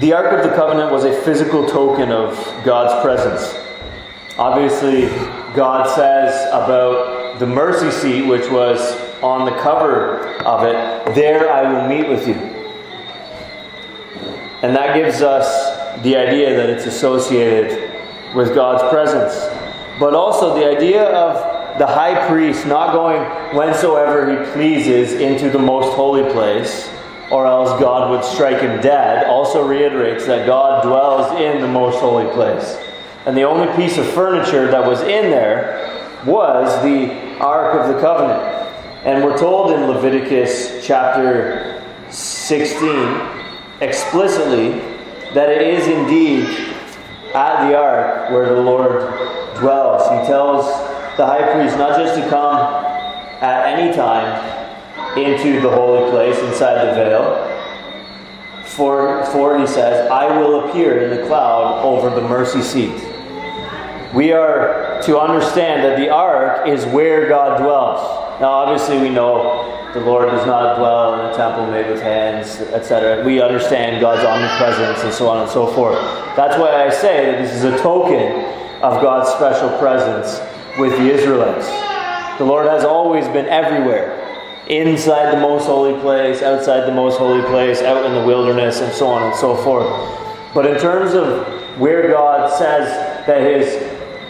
The 0.00 0.14
Ark 0.14 0.32
of 0.32 0.48
the 0.48 0.56
Covenant 0.56 0.90
was 0.90 1.04
a 1.04 1.12
physical 1.24 1.68
token 1.68 2.10
of 2.10 2.34
God's 2.64 3.04
presence. 3.04 3.54
Obviously, 4.38 5.08
God 5.54 5.94
says 5.94 6.46
about 6.46 7.38
the 7.38 7.46
mercy 7.46 7.90
seat, 7.90 8.22
which 8.22 8.50
was 8.50 8.98
on 9.22 9.44
the 9.44 9.54
cover 9.60 10.38
of 10.38 10.64
it, 10.64 11.14
There 11.14 11.52
I 11.52 11.70
will 11.70 11.86
meet 11.86 12.08
with 12.08 12.26
you. 12.26 12.32
And 14.62 14.74
that 14.74 14.94
gives 14.94 15.20
us 15.20 16.02
the 16.02 16.16
idea 16.16 16.56
that 16.56 16.70
it's 16.70 16.86
associated 16.86 17.92
with 18.34 18.54
God's 18.54 18.82
presence. 18.90 19.34
But 19.98 20.14
also 20.14 20.54
the 20.54 20.66
idea 20.66 21.10
of 21.10 21.78
the 21.78 21.86
high 21.86 22.26
priest 22.26 22.66
not 22.66 22.94
going 22.94 23.20
whensoever 23.54 24.30
he 24.30 24.52
pleases 24.52 25.12
into 25.20 25.50
the 25.50 25.58
most 25.58 25.94
holy 25.94 26.22
place 26.32 26.88
or 27.30 27.46
else 27.46 27.80
God 27.80 28.10
would 28.10 28.24
strike 28.24 28.60
him 28.60 28.80
dead, 28.80 29.26
also 29.26 29.66
reiterates 29.66 30.26
that 30.26 30.46
God 30.46 30.82
dwells 30.82 31.40
in 31.40 31.60
the 31.60 31.68
most 31.68 32.00
holy 32.00 32.30
place. 32.32 32.76
And 33.26 33.36
the 33.36 33.42
only 33.42 33.72
piece 33.76 33.98
of 33.98 34.06
furniture 34.06 34.70
that 34.70 34.84
was 34.84 35.00
in 35.02 35.30
there 35.30 36.08
was 36.26 36.82
the 36.82 37.38
Ark 37.38 37.78
of 37.78 37.94
the 37.94 38.00
Covenant. 38.00 38.42
And 39.04 39.24
we're 39.24 39.38
told 39.38 39.70
in 39.72 39.86
Leviticus 39.86 40.84
chapter 40.84 41.82
16 42.10 42.96
explicitly 43.80 44.70
that 45.32 45.48
it 45.48 45.62
is 45.62 45.86
indeed 45.86 46.44
at 47.34 47.68
the 47.68 47.78
ark 47.78 48.30
where 48.30 48.54
the 48.54 48.60
Lord 48.60 49.08
dwells. 49.56 50.02
He 50.02 50.26
tells 50.26 50.66
the 51.16 51.24
high 51.24 51.52
priest 51.52 51.78
not 51.78 51.96
just 51.96 52.20
to 52.20 52.28
come 52.28 52.56
at 53.40 53.66
any 53.66 53.94
time 53.94 54.59
into 55.16 55.60
the 55.60 55.70
holy 55.70 56.10
place 56.10 56.38
inside 56.38 56.86
the 56.86 56.94
veil. 56.94 57.46
For, 58.64 59.24
for 59.26 59.58
he 59.58 59.66
says, 59.66 60.08
I 60.10 60.38
will 60.38 60.68
appear 60.68 61.02
in 61.02 61.16
the 61.20 61.26
cloud 61.26 61.84
over 61.84 62.08
the 62.10 62.26
mercy 62.26 62.62
seat. 62.62 62.94
We 64.14 64.32
are 64.32 65.00
to 65.02 65.18
understand 65.18 65.84
that 65.84 65.98
the 65.98 66.10
ark 66.10 66.68
is 66.68 66.84
where 66.86 67.28
God 67.28 67.58
dwells. 67.58 68.40
Now, 68.40 68.50
obviously, 68.50 68.98
we 68.98 69.10
know 69.10 69.90
the 69.92 70.00
Lord 70.00 70.28
does 70.30 70.46
not 70.46 70.78
dwell 70.78 71.14
in 71.20 71.32
a 71.32 71.36
temple 71.36 71.66
made 71.66 71.88
with 71.90 72.00
hands, 72.00 72.60
etc. 72.72 73.24
We 73.24 73.40
understand 73.40 74.00
God's 74.00 74.24
omnipresence 74.24 75.04
and 75.04 75.12
so 75.12 75.28
on 75.28 75.42
and 75.42 75.50
so 75.50 75.66
forth. 75.66 75.98
That's 76.36 76.56
why 76.58 76.84
I 76.84 76.90
say 76.90 77.26
that 77.26 77.42
this 77.42 77.52
is 77.52 77.64
a 77.64 77.76
token 77.78 78.44
of 78.82 79.02
God's 79.02 79.30
special 79.30 79.76
presence 79.78 80.40
with 80.78 80.92
the 80.92 81.10
Israelites. 81.10 81.68
The 82.38 82.44
Lord 82.44 82.66
has 82.66 82.84
always 82.84 83.26
been 83.28 83.46
everywhere 83.46 84.09
inside 84.68 85.34
the 85.34 85.40
most 85.40 85.66
holy 85.66 85.98
place, 86.00 86.42
outside 86.42 86.86
the 86.86 86.94
most 86.94 87.18
holy 87.18 87.42
place, 87.42 87.82
out 87.82 88.04
in 88.04 88.14
the 88.14 88.24
wilderness, 88.24 88.80
and 88.80 88.92
so 88.92 89.08
on 89.08 89.22
and 89.22 89.34
so 89.34 89.56
forth. 89.56 89.88
But 90.54 90.66
in 90.66 90.78
terms 90.78 91.14
of 91.14 91.46
where 91.78 92.08
God 92.10 92.50
says 92.58 93.26
that 93.26 93.40
His 93.42 93.82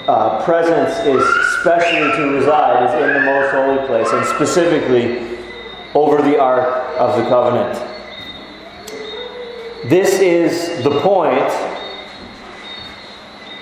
uh, 0.08 0.42
presence 0.44 1.06
is 1.06 1.22
specially 1.60 2.10
to 2.16 2.36
reside, 2.36 2.86
is 2.88 3.02
in 3.02 3.14
the 3.14 3.20
most 3.20 3.52
holy 3.52 3.86
place, 3.86 4.08
and 4.12 4.26
specifically 4.26 5.38
over 5.94 6.22
the 6.22 6.38
Ark 6.38 6.98
of 6.98 7.22
the 7.22 7.28
Covenant. 7.28 7.86
This 9.84 10.20
is 10.20 10.82
the 10.84 11.00
point, 11.00 11.50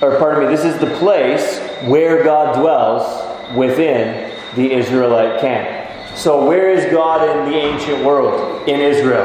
or 0.03 0.19
pardon 0.19 0.45
me, 0.45 0.55
this 0.55 0.65
is 0.65 0.79
the 0.79 0.95
place 0.99 1.61
where 1.89 2.25
God 2.25 2.61
dwells 2.61 3.57
within 3.57 4.33
the 4.57 4.73
Israelite 4.73 5.41
camp. 5.41 5.88
So, 6.19 6.45
where 6.45 6.69
is 6.69 6.85
God 6.91 7.29
in 7.29 7.53
the 7.53 7.57
ancient 7.57 8.05
world? 8.05 8.69
In 8.69 8.81
Israel. 8.81 9.25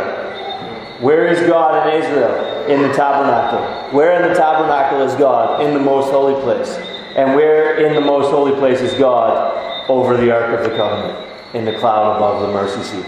Where 0.99 1.25
is 1.25 1.39
God 1.47 1.87
in 1.87 2.03
Israel? 2.03 2.67
In 2.67 2.83
the 2.83 2.93
tabernacle. 2.93 3.91
Where 3.97 4.21
in 4.21 4.29
the 4.29 4.35
tabernacle 4.35 5.01
is 5.01 5.15
God? 5.15 5.63
In 5.63 5.73
the 5.73 5.79
most 5.79 6.11
holy 6.11 6.39
place. 6.43 6.69
And 7.15 7.33
where 7.33 7.83
in 7.83 7.95
the 7.95 8.01
most 8.01 8.29
holy 8.29 8.51
place 8.59 8.79
is 8.79 8.93
God? 8.93 9.89
Over 9.89 10.17
the 10.17 10.31
Ark 10.31 10.59
of 10.59 10.69
the 10.69 10.77
Covenant, 10.77 11.27
in 11.55 11.65
the 11.65 11.73
cloud 11.79 12.15
above 12.15 12.43
the 12.43 12.53
mercy 12.53 12.83
seat. 12.83 13.05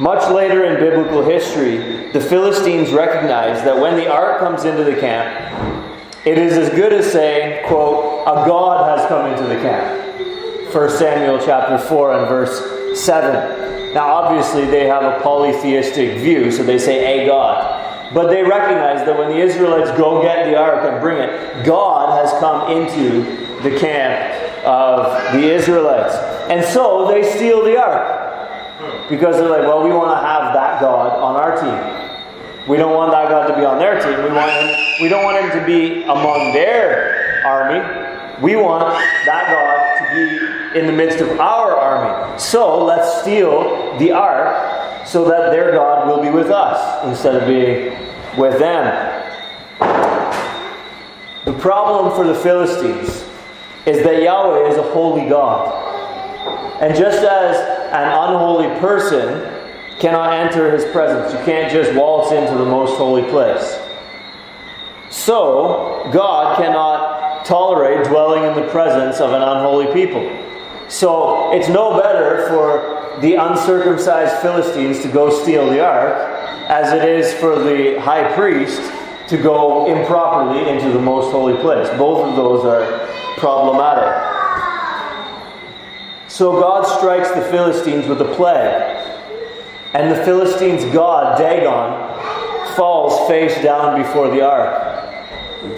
Much 0.00 0.32
later 0.32 0.64
in 0.64 0.80
biblical 0.80 1.22
history, 1.22 2.10
the 2.12 2.20
Philistines 2.20 2.92
recognized 2.92 3.66
that 3.66 3.78
when 3.78 3.94
the 3.94 4.10
ark 4.10 4.40
comes 4.40 4.64
into 4.64 4.84
the 4.84 4.96
camp, 4.96 5.76
it 6.24 6.38
is 6.38 6.56
as 6.56 6.70
good 6.70 6.94
as 6.94 7.12
saying, 7.12 7.68
quote, 7.68 8.22
a 8.22 8.48
God 8.48 8.98
has 8.98 9.06
come 9.06 9.30
into 9.30 9.44
the 9.44 9.56
camp. 9.56 10.03
1 10.74 10.90
Samuel 10.90 11.38
chapter 11.38 11.78
4 11.78 12.18
and 12.18 12.28
verse 12.28 13.00
7. 13.00 13.94
Now, 13.94 14.12
obviously, 14.12 14.66
they 14.66 14.88
have 14.88 15.04
a 15.04 15.22
polytheistic 15.22 16.18
view, 16.18 16.50
so 16.50 16.64
they 16.64 16.80
say, 16.80 17.22
a 17.22 17.26
God. 17.26 18.12
But 18.12 18.28
they 18.28 18.42
recognize 18.42 19.06
that 19.06 19.16
when 19.16 19.28
the 19.28 19.38
Israelites 19.38 19.96
go 19.96 20.20
get 20.20 20.46
the 20.46 20.56
ark 20.56 20.84
and 20.90 21.00
bring 21.00 21.18
it, 21.18 21.64
God 21.64 22.18
has 22.18 22.32
come 22.40 22.72
into 22.72 23.22
the 23.62 23.78
camp 23.78 24.66
of 24.66 25.32
the 25.32 25.48
Israelites. 25.48 26.16
And 26.50 26.64
so 26.64 27.06
they 27.06 27.22
steal 27.22 27.62
the 27.62 27.80
ark. 27.80 29.08
Because 29.08 29.36
they're 29.36 29.48
like, 29.48 29.62
well, 29.62 29.84
we 29.84 29.90
want 29.90 30.10
to 30.10 30.26
have 30.26 30.54
that 30.54 30.80
God 30.80 31.12
on 31.20 31.36
our 31.36 31.54
team. 31.54 32.68
We 32.68 32.78
don't 32.78 32.94
want 32.94 33.12
that 33.12 33.28
God 33.28 33.46
to 33.46 33.54
be 33.54 33.64
on 33.64 33.78
their 33.78 34.02
team. 34.02 34.24
We, 34.24 34.36
want 34.36 34.50
him, 34.50 35.02
we 35.02 35.08
don't 35.08 35.22
want 35.22 35.38
him 35.38 35.60
to 35.60 35.64
be 35.64 36.02
among 36.02 36.52
their 36.52 37.42
army. 37.46 37.78
We 38.42 38.56
want 38.56 38.88
that 39.26 39.46
God 39.52 39.84
to 39.98 40.14
be 40.14 40.63
in 40.74 40.86
the 40.86 40.92
midst 40.92 41.20
of 41.20 41.40
our 41.40 41.76
army. 41.76 42.38
So 42.38 42.84
let's 42.84 43.22
steal 43.22 43.96
the 43.98 44.12
ark 44.12 45.06
so 45.06 45.24
that 45.28 45.50
their 45.50 45.72
God 45.72 46.08
will 46.08 46.22
be 46.22 46.30
with 46.30 46.50
us 46.50 47.04
instead 47.06 47.36
of 47.36 47.46
being 47.46 47.96
with 48.38 48.58
them. 48.58 49.22
The 51.44 51.52
problem 51.52 52.14
for 52.16 52.26
the 52.26 52.34
Philistines 52.34 53.24
is 53.86 54.02
that 54.02 54.22
Yahweh 54.22 54.68
is 54.70 54.78
a 54.78 54.82
holy 54.82 55.28
God. 55.28 55.82
And 56.80 56.94
just 56.96 57.18
as 57.18 57.56
an 57.92 58.08
unholy 58.08 58.68
person 58.80 59.50
cannot 60.00 60.32
enter 60.32 60.70
his 60.70 60.84
presence, 60.90 61.32
you 61.32 61.44
can't 61.44 61.70
just 61.70 61.94
waltz 61.94 62.32
into 62.32 62.56
the 62.58 62.64
most 62.64 62.96
holy 62.96 63.22
place. 63.30 63.78
So, 65.10 66.08
God 66.12 66.56
cannot 66.56 67.44
tolerate 67.44 68.06
dwelling 68.08 68.44
in 68.44 68.54
the 68.54 68.68
presence 68.70 69.20
of 69.20 69.30
an 69.32 69.42
unholy 69.42 69.92
people. 69.92 70.43
So 70.88 71.52
it's 71.52 71.68
no 71.68 72.00
better 72.00 72.46
for 72.48 73.20
the 73.20 73.34
uncircumcised 73.34 74.36
Philistines 74.42 75.00
to 75.02 75.08
go 75.08 75.30
steal 75.30 75.68
the 75.70 75.84
ark 75.84 76.14
as 76.68 76.92
it 76.92 77.08
is 77.08 77.32
for 77.34 77.58
the 77.58 78.00
high 78.00 78.34
priest 78.34 78.80
to 79.28 79.36
go 79.36 79.86
improperly 79.86 80.68
into 80.68 80.90
the 80.90 80.98
most 80.98 81.30
holy 81.30 81.56
place. 81.60 81.88
Both 81.98 82.28
of 82.28 82.36
those 82.36 82.64
are 82.64 83.08
problematic. 83.38 84.32
So 86.28 86.60
God 86.60 86.84
strikes 86.98 87.30
the 87.30 87.42
Philistines 87.42 88.06
with 88.06 88.20
a 88.20 88.34
plague. 88.34 89.00
And 89.94 90.10
the 90.10 90.24
Philistines' 90.24 90.84
god, 90.92 91.38
Dagon, 91.38 92.74
falls 92.74 93.28
face 93.28 93.54
down 93.62 94.02
before 94.02 94.28
the 94.28 94.42
ark. 94.42 94.74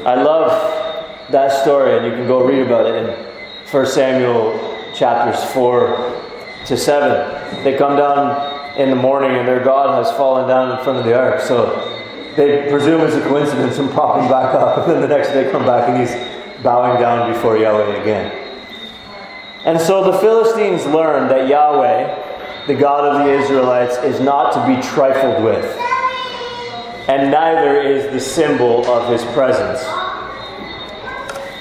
I 0.06 0.14
love 0.14 1.30
that 1.30 1.52
story, 1.62 1.96
and 1.96 2.06
you 2.06 2.12
can 2.12 2.26
go 2.26 2.42
read 2.42 2.62
about 2.62 2.86
it 2.86 2.94
in 3.04 3.26
1 3.70 3.86
Samuel 3.86 4.75
chapters 4.96 5.42
4 5.52 6.22
to 6.66 6.76
7. 6.76 7.64
They 7.64 7.76
come 7.76 7.96
down 7.96 8.78
in 8.78 8.90
the 8.90 8.96
morning, 8.96 9.36
and 9.36 9.46
their 9.46 9.62
God 9.62 10.02
has 10.02 10.14
fallen 10.16 10.48
down 10.48 10.76
in 10.76 10.82
front 10.82 10.98
of 10.98 11.04
the 11.04 11.18
ark. 11.18 11.40
So 11.40 11.92
they 12.36 12.68
presume 12.70 13.02
it's 13.02 13.14
a 13.14 13.22
coincidence 13.22 13.78
and 13.78 13.90
prop 13.90 14.20
him 14.20 14.28
back 14.28 14.54
up. 14.54 14.78
And 14.86 14.92
then 14.92 15.02
the 15.02 15.08
next 15.08 15.28
day 15.28 15.50
come 15.50 15.64
back, 15.64 15.88
and 15.88 15.98
he's 16.00 16.14
bowing 16.62 17.00
down 17.00 17.32
before 17.32 17.56
Yahweh 17.56 18.00
again. 18.00 18.42
And 19.64 19.80
so 19.80 20.10
the 20.10 20.18
Philistines 20.18 20.86
learned 20.86 21.30
that 21.30 21.48
Yahweh, 21.48 22.66
the 22.66 22.74
God 22.74 23.04
of 23.04 23.26
the 23.26 23.32
Israelites, 23.32 23.96
is 23.98 24.20
not 24.20 24.52
to 24.52 24.66
be 24.66 24.80
trifled 24.80 25.42
with, 25.42 25.64
and 27.08 27.30
neither 27.30 27.80
is 27.80 28.12
the 28.12 28.20
symbol 28.20 28.86
of 28.86 29.10
his 29.10 29.24
presence. 29.32 29.82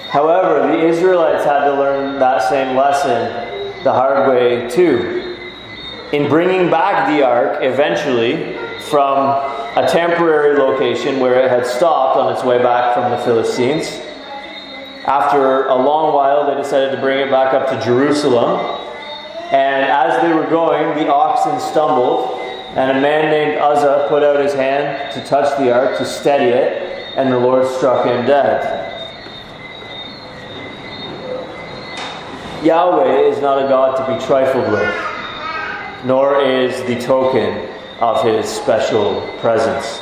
However, 0.09 0.54
the 0.67 0.87
Israelites 0.87 1.43
had 1.43 1.65
to 1.65 1.73
learn 1.73 2.19
that 2.19 2.47
same 2.49 2.75
lesson 2.75 3.83
the 3.83 3.93
hard 3.93 4.29
way 4.29 4.69
too. 4.69 5.37
In 6.11 6.29
bringing 6.29 6.69
back 6.69 7.07
the 7.07 7.25
ark 7.25 7.59
eventually 7.61 8.57
from 8.89 9.17
a 9.75 9.87
temporary 9.89 10.57
location 10.57 11.19
where 11.19 11.43
it 11.43 11.49
had 11.49 11.65
stopped 11.65 12.17
on 12.17 12.33
its 12.33 12.43
way 12.43 12.57
back 12.57 12.93
from 12.93 13.11
the 13.11 13.17
Philistines, 13.19 13.87
after 15.05 15.67
a 15.67 15.75
long 15.75 16.15
while, 16.15 16.47
they 16.47 16.55
decided 16.59 16.91
to 16.91 16.97
bring 16.97 17.19
it 17.19 17.29
back 17.29 17.53
up 17.53 17.69
to 17.69 17.85
Jerusalem. 17.85 18.59
And 19.51 19.85
as 19.85 20.19
they 20.23 20.33
were 20.33 20.49
going, 20.49 20.97
the 20.97 21.13
oxen 21.13 21.59
stumbled, 21.59 22.39
and 22.75 22.97
a 22.97 23.01
man 23.01 23.29
named 23.29 23.59
Uzzah 23.59 24.07
put 24.09 24.23
out 24.23 24.39
his 24.39 24.53
hand 24.53 25.13
to 25.13 25.23
touch 25.23 25.55
the 25.59 25.71
ark 25.71 25.97
to 25.99 26.05
steady 26.05 26.45
it, 26.45 27.13
and 27.15 27.31
the 27.31 27.37
Lord 27.37 27.67
struck 27.67 28.05
him 28.05 28.25
dead. 28.25 28.94
Yahweh 32.63 33.19
is 33.29 33.41
not 33.41 33.63
a 33.63 33.67
God 33.67 33.95
to 33.97 34.13
be 34.13 34.25
trifled 34.25 34.71
with, 34.71 36.05
nor 36.05 36.41
is 36.41 36.81
the 36.87 36.99
token 36.99 37.69
of 37.99 38.23
his 38.23 38.47
special 38.47 39.21
presence. 39.39 40.01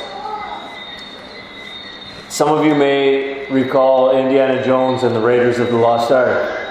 Some 2.28 2.48
of 2.48 2.64
you 2.64 2.74
may 2.74 3.46
recall 3.50 4.16
Indiana 4.16 4.64
Jones 4.64 5.02
and 5.02 5.14
the 5.14 5.20
Raiders 5.20 5.58
of 5.58 5.68
the 5.68 5.76
Lost 5.76 6.10
Ark. 6.10 6.62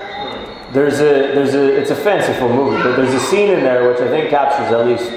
There's 0.73 0.99
a, 0.99 1.33
there's 1.33 1.53
a, 1.53 1.79
it's 1.79 1.91
a 1.91 1.95
fanciful 1.95 2.49
movie, 2.49 2.81
but 2.81 2.95
there's 2.95 3.13
a 3.13 3.19
scene 3.19 3.49
in 3.49 3.61
there 3.61 3.87
which 3.89 4.01
I 4.01 4.09
think 4.09 4.29
captures 4.29 4.71
at 4.71 4.85
least 4.85 5.11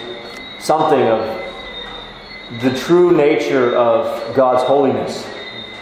something 0.59 1.03
of 1.03 2.63
the 2.63 2.77
true 2.79 3.17
nature 3.17 3.75
of 3.75 4.37
God's 4.37 4.63
holiness. 4.63 5.25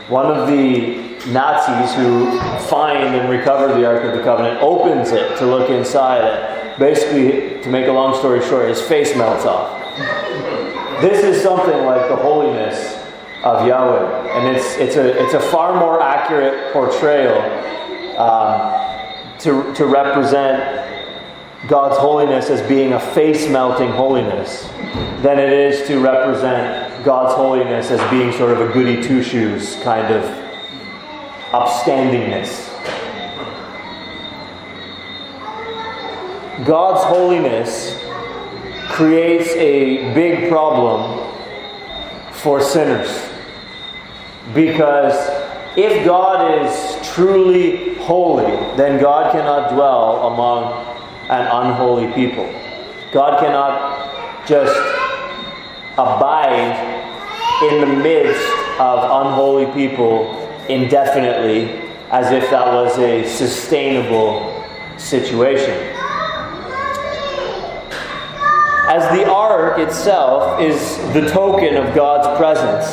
One 0.09 0.27
of 0.27 0.47
the 0.47 1.13
Nazis 1.26 1.94
who 1.94 2.38
find 2.69 3.15
and 3.15 3.31
recover 3.31 3.69
the 3.75 3.87
Ark 3.87 4.05
of 4.05 4.17
the 4.17 4.23
Covenant 4.23 4.61
opens 4.62 5.11
it 5.11 5.38
to 5.38 5.47
look 5.47 5.71
inside 5.71 6.25
it. 6.25 6.79
Basically, 6.79 7.62
to 7.62 7.71
make 7.71 7.87
a 7.87 7.93
long 7.93 8.19
story 8.19 8.41
short, 8.43 8.69
his 8.69 8.81
face 8.81 9.17
melts 9.17 9.44
off. 9.44 9.81
This 11.00 11.25
is 11.25 11.43
something 11.43 11.85
like 11.85 12.09
the 12.09 12.17
holiness 12.17 12.97
of 13.44 13.67
Yahweh, 13.67 14.31
and 14.31 14.56
it's, 14.56 14.76
it's, 14.76 14.97
a, 14.97 15.23
it's 15.23 15.35
a 15.35 15.41
far 15.41 15.79
more 15.79 16.03
accurate 16.03 16.73
portrayal 16.73 17.38
um, 18.19 19.38
to, 19.38 19.73
to 19.75 19.87
represent 19.87 20.85
God's 21.69 21.97
holiness 21.99 22.50
as 22.50 22.67
being 22.69 22.93
a 22.93 23.00
face 23.00 23.49
melting 23.49 23.91
holiness 23.91 24.62
than 25.23 25.38
it 25.38 25.53
is 25.53 25.87
to 25.88 25.99
represent 26.00 27.05
God's 27.05 27.35
holiness 27.35 27.91
as 27.91 28.11
being 28.11 28.32
sort 28.32 28.53
of 28.53 28.61
a 28.61 28.73
goody 28.73 29.03
two 29.03 29.23
shoes 29.23 29.76
kind 29.82 30.12
of 30.12 30.44
upstandingness. 31.55 32.51
God's 36.65 37.05
holiness 37.05 37.97
creates 38.89 39.51
a 39.51 40.12
big 40.15 40.49
problem 40.49 41.21
for 42.33 42.61
sinners. 42.61 43.31
Because 44.53 45.15
if 45.77 46.05
God 46.05 46.65
is 46.65 47.09
truly 47.15 47.95
holy, 47.95 48.50
then 48.77 49.00
God 49.00 49.33
cannot 49.33 49.73
dwell 49.75 50.27
among 50.33 50.87
an 51.31 51.47
unholy 51.47 52.12
people. 52.15 52.47
God 53.12 53.39
cannot 53.39 54.47
just 54.47 54.77
abide 55.97 56.75
in 57.71 57.81
the 57.81 58.03
midst 58.03 58.45
of 58.81 59.27
unholy 59.27 59.67
people 59.73 60.44
indefinitely 60.69 61.70
as 62.11 62.31
if 62.32 62.49
that 62.50 62.66
was 62.66 62.99
a 62.99 63.26
sustainable 63.26 64.64
situation. 64.96 65.75
As 68.87 69.02
the 69.16 69.28
ark 69.28 69.78
itself 69.78 70.61
is 70.61 70.99
the 71.14 71.28
token 71.31 71.76
of 71.76 71.94
God's 71.94 72.37
presence, 72.38 72.87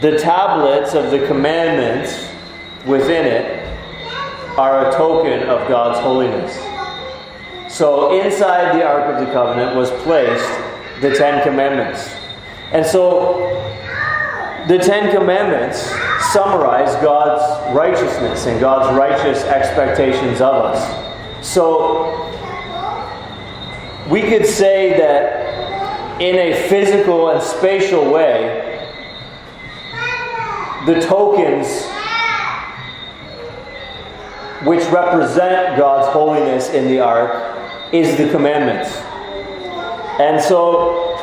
the 0.00 0.18
tablets 0.18 0.94
of 0.94 1.10
the 1.10 1.26
commandments 1.26 2.30
within 2.86 3.26
it 3.26 3.66
are 4.58 4.88
a 4.88 4.92
token 4.92 5.48
of 5.48 5.68
God's 5.68 5.98
holiness. 5.98 6.56
So 7.72 8.20
inside 8.22 8.78
the 8.78 8.86
Ark 8.86 9.14
of 9.14 9.26
the 9.26 9.32
Covenant 9.32 9.76
was 9.76 9.90
placed 10.02 10.48
the 11.00 11.14
Ten 11.14 11.42
Commandments. 11.42 12.14
And 12.72 12.86
so 12.86 13.38
the 14.68 14.78
Ten 14.78 15.14
Commandments 15.14 15.92
summarize 16.20 16.94
God's 17.02 17.74
righteousness 17.74 18.46
and 18.46 18.60
God's 18.60 18.96
righteous 18.96 19.44
expectations 19.44 20.40
of 20.40 20.64
us. 20.64 21.46
So 21.46 22.22
we 24.10 24.22
could 24.22 24.46
say 24.46 24.96
that 24.98 26.20
in 26.20 26.36
a 26.36 26.68
physical 26.68 27.30
and 27.30 27.42
spatial 27.42 28.10
way, 28.10 28.62
the 30.86 31.00
tokens 31.00 31.84
which 34.64 34.84
represent 34.90 35.76
God's 35.76 36.12
holiness 36.12 36.70
in 36.70 36.88
the 36.88 37.00
ark 37.00 37.92
is 37.92 38.16
the 38.16 38.30
commandments. 38.30 38.96
And 40.18 40.40
so 40.42 41.18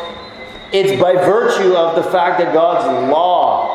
it's 0.71 0.99
by 1.01 1.13
virtue 1.13 1.75
of 1.75 1.95
the 1.95 2.09
fact 2.11 2.39
that 2.39 2.53
God's 2.53 3.11
law, 3.11 3.72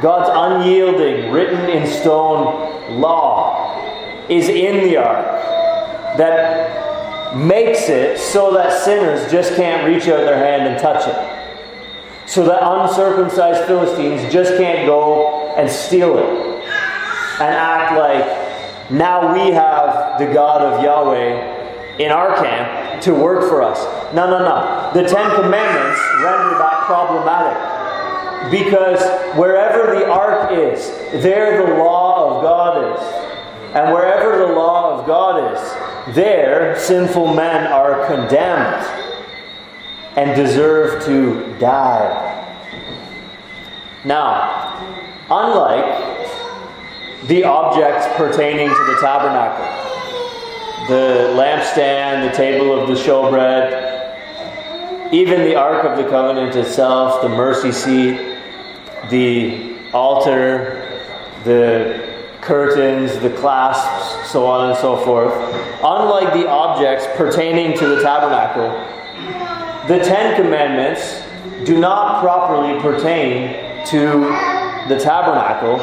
God's 0.00 0.30
unyielding, 0.32 1.32
written 1.32 1.68
in 1.68 1.86
stone 1.86 3.00
law, 3.00 4.26
is 4.28 4.48
in 4.48 4.88
the 4.88 4.96
ark 4.96 5.26
that 6.16 7.36
makes 7.36 7.88
it 7.88 8.18
so 8.18 8.52
that 8.54 8.82
sinners 8.82 9.30
just 9.30 9.54
can't 9.54 9.86
reach 9.86 10.08
out 10.08 10.20
their 10.24 10.36
hand 10.36 10.68
and 10.68 10.80
touch 10.80 11.06
it. 11.06 12.28
So 12.28 12.44
that 12.44 12.60
uncircumcised 12.62 13.66
Philistines 13.66 14.32
just 14.32 14.56
can't 14.56 14.86
go 14.86 15.54
and 15.56 15.68
steal 15.70 16.18
it 16.18 16.48
and 17.40 17.54
act 17.54 17.96
like 17.96 18.90
now 18.90 19.32
we 19.32 19.52
have 19.52 20.18
the 20.18 20.26
God 20.26 20.60
of 20.60 20.82
Yahweh 20.82 21.96
in 21.98 22.10
our 22.10 22.34
camp 22.36 23.02
to 23.02 23.14
work 23.14 23.48
for 23.48 23.62
us. 23.62 23.78
No, 24.14 24.28
no, 24.28 24.38
no. 24.38 24.90
The 24.94 25.08
Ten 25.08 25.30
Commandments 25.34 26.00
render 26.22 26.58
that 26.58 26.84
problematic. 26.86 27.77
Because 28.50 29.02
wherever 29.36 29.94
the 29.94 30.08
ark 30.08 30.52
is, 30.52 30.88
there 31.22 31.66
the 31.66 31.74
law 31.74 32.36
of 32.36 32.42
God 32.42 32.96
is. 32.96 33.28
And 33.74 33.92
wherever 33.92 34.38
the 34.38 34.52
law 34.54 34.98
of 34.98 35.06
God 35.06 35.54
is, 35.54 36.14
there 36.14 36.78
sinful 36.78 37.34
men 37.34 37.66
are 37.66 38.06
condemned 38.06 38.86
and 40.16 40.34
deserve 40.34 41.04
to 41.04 41.54
die. 41.58 42.24
Now, 44.04 44.78
unlike 45.30 46.28
the 47.26 47.44
objects 47.44 48.06
pertaining 48.16 48.68
to 48.68 48.84
the 48.84 48.96
tabernacle, 49.00 49.66
the 50.88 51.34
lampstand, 51.36 52.30
the 52.30 52.36
table 52.36 52.80
of 52.80 52.88
the 52.88 52.94
showbread, 52.94 53.98
even 55.12 55.42
the 55.42 55.54
Ark 55.54 55.84
of 55.84 55.96
the 56.02 56.08
Covenant 56.08 56.56
itself, 56.56 57.20
the 57.22 57.28
mercy 57.28 57.72
seat, 57.72 58.27
the 59.10 59.76
altar, 59.92 61.02
the 61.44 62.08
curtains, 62.40 63.18
the 63.18 63.30
clasps, 63.30 64.30
so 64.30 64.46
on 64.46 64.70
and 64.70 64.78
so 64.78 64.96
forth. 65.04 65.32
Unlike 65.82 66.32
the 66.34 66.48
objects 66.48 67.06
pertaining 67.16 67.76
to 67.78 67.86
the 67.86 68.02
tabernacle, 68.02 68.70
the 69.88 70.02
Ten 70.04 70.36
Commandments 70.36 71.22
do 71.64 71.78
not 71.78 72.20
properly 72.20 72.80
pertain 72.80 73.86
to 73.86 74.20
the 74.88 74.98
tabernacle, 74.98 75.78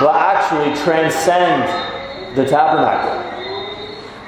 but 0.00 0.14
actually 0.16 0.74
transcend 0.82 1.62
the 2.36 2.44
tabernacle 2.44 3.34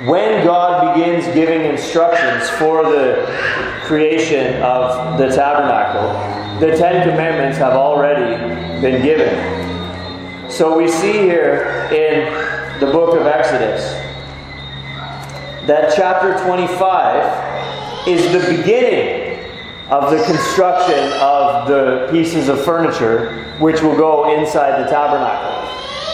when 0.04 0.44
God 0.44 0.65
begins 0.96 1.26
giving 1.34 1.62
instructions 1.62 2.48
for 2.50 2.82
the 2.82 3.26
creation 3.84 4.62
of 4.62 5.18
the 5.18 5.28
tabernacle, 5.28 6.08
the 6.58 6.74
Ten 6.76 7.08
Commandments 7.08 7.58
have 7.58 7.74
already 7.74 8.36
been 8.80 9.02
given. 9.02 10.50
So 10.50 10.76
we 10.76 10.88
see 10.88 11.12
here 11.12 11.88
in 11.92 12.80
the 12.80 12.86
book 12.86 13.18
of 13.20 13.26
Exodus 13.26 13.82
that 15.66 15.92
chapter 15.94 16.42
25 16.44 18.08
is 18.08 18.32
the 18.32 18.56
beginning 18.56 19.44
of 19.90 20.10
the 20.10 20.22
construction 20.24 21.12
of 21.20 21.68
the 21.68 22.08
pieces 22.10 22.48
of 22.48 22.64
furniture 22.64 23.44
which 23.58 23.82
will 23.82 23.96
go 23.96 24.34
inside 24.38 24.82
the 24.82 24.90
tabernacle. 24.90 25.62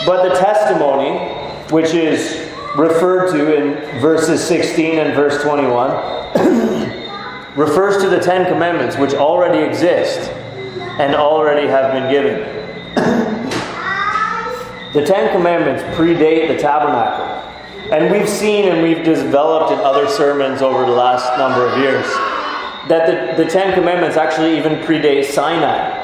But 0.07 0.29
the 0.29 0.35
testimony, 0.37 1.19
which 1.71 1.95
is 1.95 2.42
referred 2.77 3.31
to 3.33 3.55
in 3.55 4.01
verses 4.01 4.43
16 4.45 4.99
and 4.99 5.15
verse 5.15 5.43
21 5.43 5.91
refers 7.57 8.03
to 8.03 8.09
the 8.09 8.19
Ten 8.19 8.47
Commandments, 8.51 8.97
which 8.97 9.15
already 9.15 9.59
exist 9.59 10.31
and 10.99 11.15
already 11.15 11.67
have 11.67 11.93
been 11.93 12.11
given. 12.11 12.41
the 14.95 15.05
Ten 15.05 15.31
Commandments 15.33 15.83
predate 15.97 16.49
the 16.49 16.59
tabernacle. 16.59 17.27
And 17.93 18.11
we've 18.11 18.29
seen 18.29 18.69
and 18.69 18.83
we've 18.83 19.05
developed 19.05 19.73
in 19.73 19.79
other 19.81 20.09
sermons 20.09 20.63
over 20.63 20.87
the 20.87 20.93
last 20.93 21.37
number 21.37 21.67
of 21.67 21.77
years 21.79 22.07
that 22.89 23.37
the, 23.37 23.45
the 23.45 23.51
Ten 23.51 23.75
Commandments 23.75 24.17
actually 24.17 24.57
even 24.57 24.79
predate 24.79 25.27
Sinai 25.27 26.02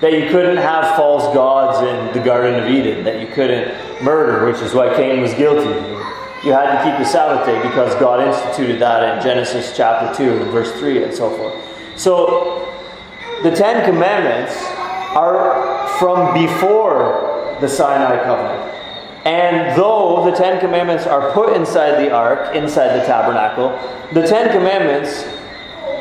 that 0.00 0.12
you 0.12 0.28
couldn't 0.30 0.58
have 0.58 0.96
false 0.96 1.34
gods 1.34 1.78
in 1.86 2.14
the 2.16 2.24
Garden 2.24 2.62
of 2.62 2.70
Eden, 2.70 3.04
that 3.04 3.20
you 3.20 3.26
couldn't 3.34 4.02
murder, 4.02 4.46
which 4.46 4.62
is 4.62 4.74
why 4.74 4.94
Cain 4.94 5.20
was 5.20 5.34
guilty. 5.34 5.68
You 6.46 6.52
had 6.52 6.78
to 6.78 6.84
keep 6.88 6.98
the 6.98 7.04
Sabbath 7.04 7.44
day 7.46 7.60
because 7.62 7.94
God 7.96 8.26
instituted 8.26 8.78
that 8.78 9.16
in 9.16 9.22
Genesis 9.22 9.76
chapter 9.76 10.16
2 10.16 10.44
verse 10.52 10.70
3 10.78 11.02
and 11.02 11.12
so 11.12 11.36
forth. 11.36 11.54
So 11.98 12.72
the 13.42 13.50
Ten 13.50 13.84
Commandments 13.84 14.56
are 15.16 15.88
from 15.98 16.32
before 16.34 17.56
the 17.60 17.68
Sinai 17.68 18.22
covenant. 18.22 18.74
And 19.26 19.76
though 19.76 20.24
the 20.24 20.36
Ten 20.36 20.60
Commandments 20.60 21.06
are 21.06 21.32
put 21.32 21.56
inside 21.56 22.02
the 22.02 22.12
ark, 22.12 22.54
inside 22.54 22.96
the 23.00 23.04
tabernacle, 23.04 23.70
the 24.12 24.24
Ten 24.24 24.52
Commandments 24.52 25.24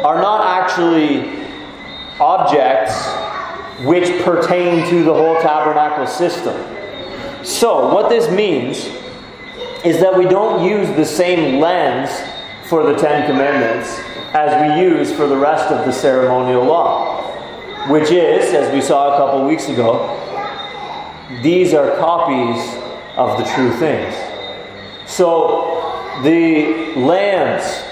are 0.06 0.22
not 0.22 0.46
actually 0.46 1.48
objects 2.20 3.08
which 3.82 4.24
pertain 4.24 4.90
to 4.90 5.04
the 5.04 5.14
whole 5.14 5.36
tabernacle 5.42 6.08
system. 6.08 6.56
So, 7.44 7.94
what 7.94 8.10
this 8.10 8.30
means 8.32 8.86
is 9.86 10.00
that 10.02 10.18
we 10.18 10.26
don't 10.26 10.68
use 10.68 10.88
the 10.96 11.06
same 11.06 11.60
lens 11.60 12.10
for 12.68 12.84
the 12.84 13.00
Ten 13.00 13.30
Commandments 13.30 14.00
as 14.34 14.52
we 14.62 14.82
use 14.82 15.12
for 15.14 15.28
the 15.28 15.38
rest 15.38 15.72
of 15.72 15.86
the 15.86 15.92
ceremonial 15.92 16.66
law, 16.66 17.22
which 17.88 18.12
is, 18.12 18.54
as 18.54 18.74
we 18.74 18.82
saw 18.82 19.14
a 19.14 19.18
couple 19.18 19.48
weeks 19.48 19.70
ago, 19.70 20.14
these 21.42 21.74
are 21.74 21.96
copies 21.98 22.84
of 23.16 23.38
the 23.38 23.46
true 23.46 23.72
things. 23.78 24.16
So, 25.06 26.20
the 26.24 26.96
lands 26.96 27.87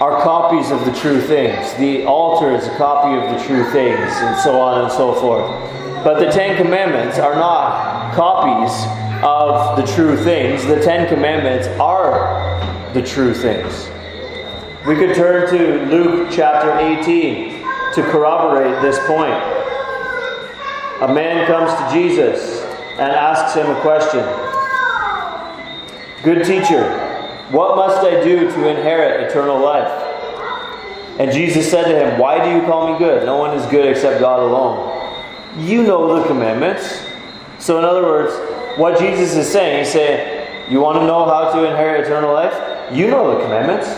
are 0.00 0.22
copies 0.22 0.70
of 0.70 0.84
the 0.84 0.92
true 0.92 1.20
things. 1.20 1.74
The 1.74 2.04
altar 2.04 2.54
is 2.54 2.66
a 2.66 2.76
copy 2.76 3.16
of 3.16 3.36
the 3.36 3.44
true 3.44 3.64
things, 3.72 3.98
and 3.98 4.38
so 4.40 4.60
on 4.60 4.82
and 4.82 4.92
so 4.92 5.14
forth. 5.14 5.50
But 6.04 6.20
the 6.20 6.30
Ten 6.30 6.56
Commandments 6.56 7.18
are 7.18 7.34
not 7.34 8.14
copies 8.14 8.72
of 9.24 9.76
the 9.76 9.92
true 9.92 10.16
things. 10.16 10.64
The 10.64 10.80
Ten 10.80 11.08
Commandments 11.08 11.66
are 11.80 12.60
the 12.94 13.02
true 13.02 13.34
things. 13.34 13.88
We 14.86 14.94
could 14.94 15.16
turn 15.16 15.50
to 15.50 15.86
Luke 15.86 16.28
chapter 16.30 16.78
18 16.78 17.58
to 17.94 18.02
corroborate 18.02 18.80
this 18.80 18.98
point. 19.00 19.34
A 21.02 21.12
man 21.12 21.46
comes 21.46 21.72
to 21.72 21.92
Jesus 21.92 22.62
and 22.92 23.12
asks 23.12 23.56
him 23.56 23.68
a 23.68 23.80
question 23.80 24.20
Good 26.22 26.44
teacher, 26.44 27.07
what 27.50 27.76
must 27.76 27.98
I 27.98 28.22
do 28.22 28.50
to 28.50 28.68
inherit 28.68 29.28
eternal 29.28 29.58
life? 29.58 29.88
And 31.18 31.32
Jesus 31.32 31.68
said 31.68 31.84
to 31.84 31.98
him, 31.98 32.18
Why 32.18 32.44
do 32.44 32.56
you 32.56 32.64
call 32.66 32.92
me 32.92 32.98
good? 32.98 33.24
No 33.24 33.38
one 33.38 33.56
is 33.56 33.64
good 33.66 33.86
except 33.86 34.20
God 34.20 34.40
alone. 34.40 34.94
You 35.58 35.82
know 35.82 36.20
the 36.20 36.26
commandments. 36.28 37.02
So, 37.58 37.78
in 37.78 37.84
other 37.84 38.02
words, 38.02 38.32
what 38.78 38.98
Jesus 38.98 39.34
is 39.34 39.50
saying, 39.50 39.80
he's 39.80 39.92
saying, 39.92 40.70
You 40.70 40.80
want 40.80 40.98
to 40.98 41.06
know 41.06 41.24
how 41.24 41.52
to 41.52 41.68
inherit 41.68 42.04
eternal 42.04 42.32
life? 42.32 42.54
You 42.92 43.08
know 43.08 43.36
the 43.36 43.42
commandments. 43.42 43.88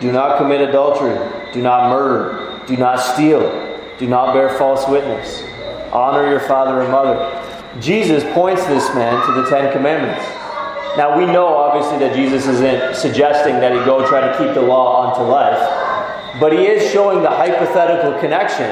Do 0.00 0.10
not 0.10 0.38
commit 0.38 0.60
adultery. 0.60 1.16
Do 1.52 1.62
not 1.62 1.90
murder. 1.90 2.60
Do 2.66 2.76
not 2.76 2.96
steal. 2.96 3.42
Do 3.98 4.08
not 4.08 4.34
bear 4.34 4.58
false 4.58 4.88
witness. 4.88 5.44
Honor 5.92 6.28
your 6.28 6.40
father 6.40 6.80
and 6.80 6.90
mother. 6.90 7.80
Jesus 7.80 8.24
points 8.34 8.66
this 8.66 8.92
man 8.94 9.24
to 9.26 9.40
the 9.40 9.48
Ten 9.48 9.72
Commandments. 9.72 10.24
Now, 10.96 11.18
we 11.18 11.26
know 11.26 11.48
obviously 11.48 11.98
that 11.98 12.14
Jesus 12.14 12.46
isn't 12.46 12.96
suggesting 12.96 13.54
that 13.60 13.72
he 13.72 13.78
go 13.84 14.06
try 14.08 14.20
to 14.20 14.38
keep 14.38 14.54
the 14.54 14.62
law 14.62 15.10
unto 15.10 15.22
life, 15.22 15.58
but 16.40 16.52
he 16.52 16.66
is 16.66 16.90
showing 16.92 17.22
the 17.22 17.30
hypothetical 17.30 18.18
connection 18.20 18.70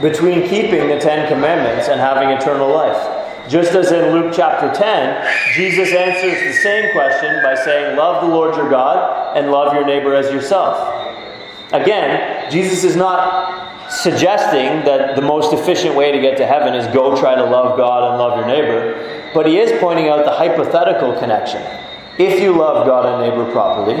between 0.00 0.48
keeping 0.48 0.88
the 0.88 0.98
Ten 0.98 1.28
Commandments 1.28 1.88
and 1.88 2.00
having 2.00 2.30
eternal 2.30 2.68
life. 2.68 3.18
Just 3.48 3.72
as 3.74 3.92
in 3.92 4.12
Luke 4.12 4.32
chapter 4.34 4.72
10, 4.72 5.54
Jesus 5.54 5.92
answers 5.92 6.40
the 6.42 6.52
same 6.62 6.92
question 6.92 7.42
by 7.42 7.54
saying, 7.54 7.96
Love 7.96 8.22
the 8.22 8.28
Lord 8.28 8.56
your 8.56 8.70
God 8.70 9.36
and 9.36 9.50
love 9.50 9.74
your 9.74 9.84
neighbor 9.84 10.14
as 10.14 10.32
yourself. 10.32 10.76
Again, 11.72 12.50
Jesus 12.50 12.84
is 12.84 12.96
not 12.96 13.79
suggesting 13.90 14.84
that 14.84 15.16
the 15.16 15.22
most 15.22 15.52
efficient 15.52 15.94
way 15.94 16.12
to 16.12 16.20
get 16.20 16.36
to 16.38 16.46
heaven 16.46 16.74
is 16.74 16.86
go 16.94 17.18
try 17.18 17.34
to 17.34 17.44
love 17.44 17.76
God 17.76 18.10
and 18.10 18.18
love 18.18 18.38
your 18.38 18.46
neighbor. 18.46 19.30
But 19.34 19.46
he 19.46 19.58
is 19.58 19.78
pointing 19.80 20.08
out 20.08 20.24
the 20.24 20.32
hypothetical 20.32 21.18
connection. 21.18 21.62
If 22.18 22.40
you 22.40 22.56
love 22.56 22.86
God 22.86 23.06
and 23.06 23.28
neighbor 23.28 23.50
properly, 23.52 24.00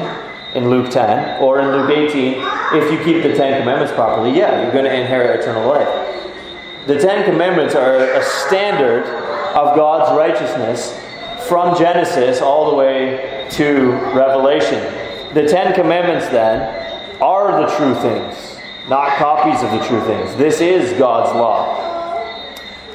in 0.54 0.68
Luke 0.68 0.90
10, 0.90 1.40
or 1.40 1.60
in 1.60 1.68
Luke 1.70 1.90
18, 1.90 2.34
if 2.74 2.92
you 2.92 2.98
keep 3.04 3.22
the 3.22 3.34
Ten 3.36 3.60
Commandments 3.60 3.92
properly, 3.92 4.36
yeah, 4.36 4.62
you're 4.62 4.72
going 4.72 4.84
to 4.84 4.94
inherit 4.94 5.40
eternal 5.40 5.68
life. 5.68 5.88
The 6.86 6.98
Ten 6.98 7.24
Commandments 7.24 7.74
are 7.74 7.98
a 7.98 8.22
standard 8.22 9.04
of 9.54 9.76
God's 9.76 10.16
righteousness 10.16 10.98
from 11.46 11.78
Genesis 11.78 12.40
all 12.40 12.70
the 12.70 12.76
way 12.76 13.46
to 13.52 13.92
Revelation. 14.14 14.82
The 15.34 15.46
Ten 15.46 15.74
Commandments, 15.74 16.28
then, 16.28 16.76
are 17.20 17.60
the 17.60 17.76
true 17.76 17.94
things, 17.94 18.49
not 18.88 19.16
copies 19.18 19.62
of 19.62 19.70
the 19.70 19.84
true 19.86 20.00
things. 20.04 20.34
This 20.36 20.60
is 20.60 20.98
God's 20.98 21.34
law. 21.36 21.90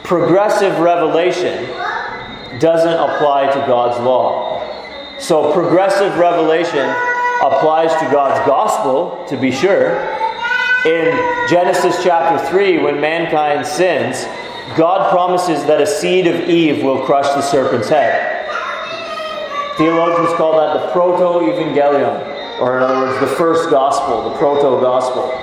Progressive 0.03 0.79
revelation 0.79 1.65
doesn't 2.59 2.93
apply 2.93 3.47
to 3.47 3.59
God's 3.67 3.99
law. 4.03 4.61
So, 5.17 5.53
progressive 5.53 6.17
revelation 6.17 6.87
applies 7.41 7.91
to 7.93 8.11
God's 8.11 8.45
gospel, 8.47 9.25
to 9.27 9.37
be 9.37 9.51
sure. 9.51 9.97
In 10.85 11.15
Genesis 11.49 12.03
chapter 12.03 12.45
3, 12.47 12.79
when 12.79 12.99
mankind 12.99 13.65
sins, 13.65 14.25
God 14.77 15.09
promises 15.09 15.65
that 15.65 15.81
a 15.81 15.87
seed 15.87 16.27
of 16.27 16.49
Eve 16.49 16.83
will 16.83 17.05
crush 17.05 17.27
the 17.27 17.41
serpent's 17.41 17.89
head. 17.89 18.45
Theologians 19.77 20.33
call 20.37 20.57
that 20.57 20.73
the 20.73 20.91
proto 20.91 21.45
evangelion, 21.45 22.59
or 22.59 22.77
in 22.77 22.83
other 22.83 23.07
words, 23.07 23.19
the 23.19 23.35
first 23.35 23.69
gospel, 23.69 24.29
the 24.29 24.37
proto 24.37 24.81
gospel. 24.81 25.33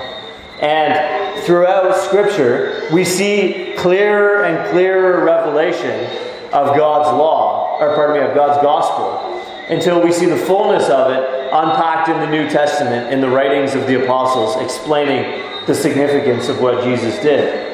And 0.63 1.43
throughout 1.43 1.93
Scripture, 1.97 2.87
we 2.93 3.03
see 3.03 3.73
clearer 3.77 4.45
and 4.45 4.71
clearer 4.71 5.21
revelation 5.25 6.05
of 6.53 6.77
God's 6.77 7.15
law, 7.17 7.77
or 7.81 7.93
pardon 7.95 8.21
me, 8.21 8.25
of 8.25 8.33
God's 8.33 8.61
gospel, 8.63 9.43
until 9.69 10.01
we 10.01 10.13
see 10.13 10.25
the 10.25 10.37
fullness 10.37 10.89
of 10.89 11.11
it 11.11 11.49
unpacked 11.51 12.07
in 12.07 12.17
the 12.21 12.29
New 12.29 12.49
Testament 12.49 13.11
in 13.11 13.19
the 13.19 13.29
writings 13.29 13.75
of 13.75 13.87
the 13.87 14.01
apostles 14.03 14.55
explaining 14.63 15.43
the 15.67 15.75
significance 15.75 16.47
of 16.47 16.61
what 16.61 16.81
Jesus 16.85 17.21
did. 17.21 17.69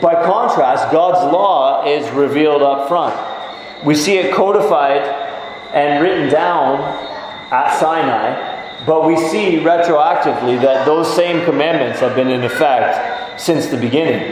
By 0.00 0.14
contrast, 0.24 0.90
God's 0.90 1.30
law 1.30 1.86
is 1.86 2.10
revealed 2.12 2.62
up 2.62 2.88
front. 2.88 3.14
We 3.84 3.94
see 3.94 4.16
it 4.16 4.34
codified 4.34 5.02
and 5.74 6.02
written 6.02 6.30
down 6.30 6.80
at 7.50 7.78
Sinai, 7.78 8.55
but 8.84 9.06
we 9.06 9.16
see 9.16 9.58
retroactively 9.58 10.60
that 10.60 10.84
those 10.84 11.14
same 11.14 11.44
commandments 11.44 12.00
have 12.00 12.14
been 12.14 12.28
in 12.28 12.44
effect 12.44 13.40
since 13.40 13.66
the 13.66 13.76
beginning. 13.76 14.22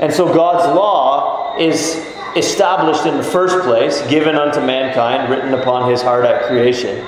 And 0.00 0.12
so 0.12 0.32
God's 0.32 0.74
law 0.74 1.56
is 1.58 2.04
established 2.36 3.06
in 3.06 3.16
the 3.16 3.22
first 3.22 3.64
place, 3.64 4.00
given 4.08 4.34
unto 4.34 4.60
mankind, 4.60 5.30
written 5.30 5.54
upon 5.54 5.90
his 5.90 6.02
heart 6.02 6.24
at 6.24 6.44
creation. 6.44 7.04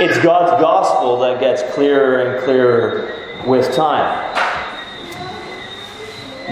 It's 0.00 0.18
God's 0.22 0.60
gospel 0.62 1.18
that 1.20 1.40
gets 1.40 1.62
clearer 1.74 2.20
and 2.20 2.44
clearer 2.44 3.42
with 3.46 3.74
time. 3.74 4.34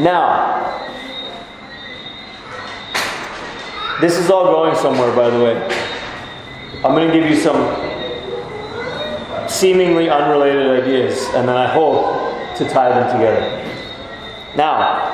Now, 0.02 0.85
this 4.00 4.18
is 4.18 4.30
all 4.30 4.45
going 4.45 4.75
somewhere, 4.75 5.14
by 5.14 5.30
the 5.30 5.38
way. 5.38 5.54
I'm 6.85 6.95
going 6.95 7.06
to 7.09 7.14
give 7.14 7.30
you 7.30 7.37
some 7.37 7.95
seemingly 9.48 10.08
unrelated 10.08 10.82
ideas, 10.82 11.26
and 11.34 11.48
then 11.48 11.56
I 11.56 11.66
hope 11.66 12.56
to 12.56 12.68
tie 12.68 12.88
them 12.88 13.12
together. 13.12 13.62
Now, 14.56 15.12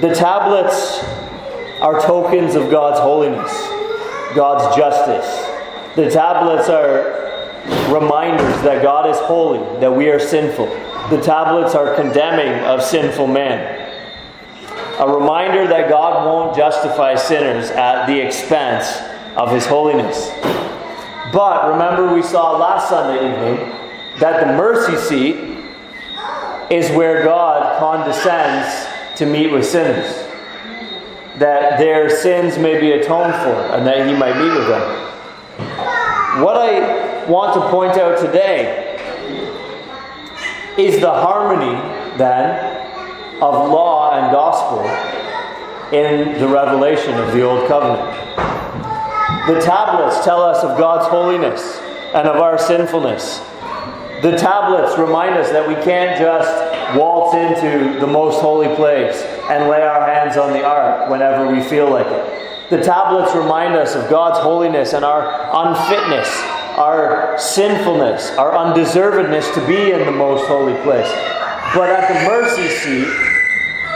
the 0.00 0.14
tablets 0.14 1.02
are 1.80 2.00
tokens 2.00 2.54
of 2.54 2.70
God's 2.70 3.00
holiness, 3.00 3.52
God's 4.34 4.76
justice. 4.76 5.26
The 5.96 6.10
tablets 6.10 6.68
are 6.68 7.18
reminders 7.92 8.62
that 8.62 8.82
God 8.82 9.10
is 9.10 9.16
holy, 9.18 9.80
that 9.80 9.92
we 9.92 10.08
are 10.08 10.20
sinful. 10.20 10.66
The 11.10 11.20
tablets 11.20 11.74
are 11.74 11.94
condemning 11.96 12.64
of 12.64 12.82
sinful 12.82 13.26
man. 13.26 13.86
A 15.00 15.08
reminder 15.08 15.66
that 15.66 15.88
God 15.88 16.26
won't 16.26 16.56
justify 16.56 17.14
sinners 17.14 17.70
at 17.70 18.06
the 18.06 18.18
expense 18.18 19.00
of 19.36 19.50
his 19.50 19.66
holiness. 19.66 20.28
But 21.32 21.68
remember, 21.70 22.14
we 22.14 22.22
saw 22.22 22.56
last 22.56 22.88
Sunday 22.88 23.16
evening 23.16 23.68
that 24.18 24.46
the 24.46 24.52
mercy 24.54 24.96
seat 24.96 25.36
is 26.70 26.90
where 26.96 27.24
God 27.24 27.78
condescends 27.78 28.86
to 29.18 29.26
meet 29.26 29.50
with 29.50 29.64
sinners, 29.64 30.06
that 31.38 31.78
their 31.78 32.08
sins 32.08 32.58
may 32.58 32.80
be 32.80 32.92
atoned 32.92 33.34
for, 33.34 33.74
and 33.74 33.86
that 33.86 34.06
he 34.06 34.14
might 34.14 34.36
meet 34.36 34.56
with 34.56 34.68
them. 34.68 36.42
What 36.42 36.56
I 36.56 37.24
want 37.26 37.54
to 37.54 37.68
point 37.70 37.96
out 37.98 38.18
today 38.18 38.96
is 40.78 41.00
the 41.00 41.10
harmony, 41.10 41.74
then, 42.16 42.76
of 43.42 43.70
law 43.70 44.18
and 44.18 44.32
gospel 44.32 44.84
in 45.96 46.38
the 46.38 46.46
revelation 46.46 47.14
of 47.14 47.32
the 47.32 47.42
Old 47.42 47.66
Covenant. 47.66 48.57
The 49.48 49.60
tablets 49.60 50.24
tell 50.26 50.42
us 50.42 50.62
of 50.62 50.76
God's 50.76 51.08
holiness 51.08 51.78
and 52.14 52.28
of 52.28 52.36
our 52.36 52.58
sinfulness. 52.58 53.38
The 54.20 54.36
tablets 54.36 54.98
remind 54.98 55.36
us 55.36 55.48
that 55.52 55.66
we 55.66 55.74
can't 55.76 56.18
just 56.18 56.96
waltz 56.96 57.34
into 57.34 57.98
the 57.98 58.06
most 58.06 58.42
holy 58.42 58.74
place 58.76 59.22
and 59.48 59.70
lay 59.70 59.80
our 59.80 60.04
hands 60.04 60.36
on 60.36 60.52
the 60.52 60.62
ark 60.62 61.08
whenever 61.10 61.50
we 61.50 61.62
feel 61.62 61.88
like 61.88 62.06
it. 62.06 62.68
The 62.68 62.82
tablets 62.82 63.34
remind 63.34 63.74
us 63.74 63.94
of 63.94 64.10
God's 64.10 64.38
holiness 64.38 64.92
and 64.92 65.02
our 65.02 65.24
unfitness, 65.66 66.28
our 66.76 67.38
sinfulness, 67.38 68.32
our 68.32 68.52
undeservedness 68.52 69.54
to 69.54 69.66
be 69.66 69.92
in 69.92 70.04
the 70.04 70.12
most 70.12 70.46
holy 70.46 70.74
place. 70.82 71.10
But 71.74 71.88
at 71.88 72.06
the 72.08 72.28
mercy 72.28 72.68
seat, 72.68 73.28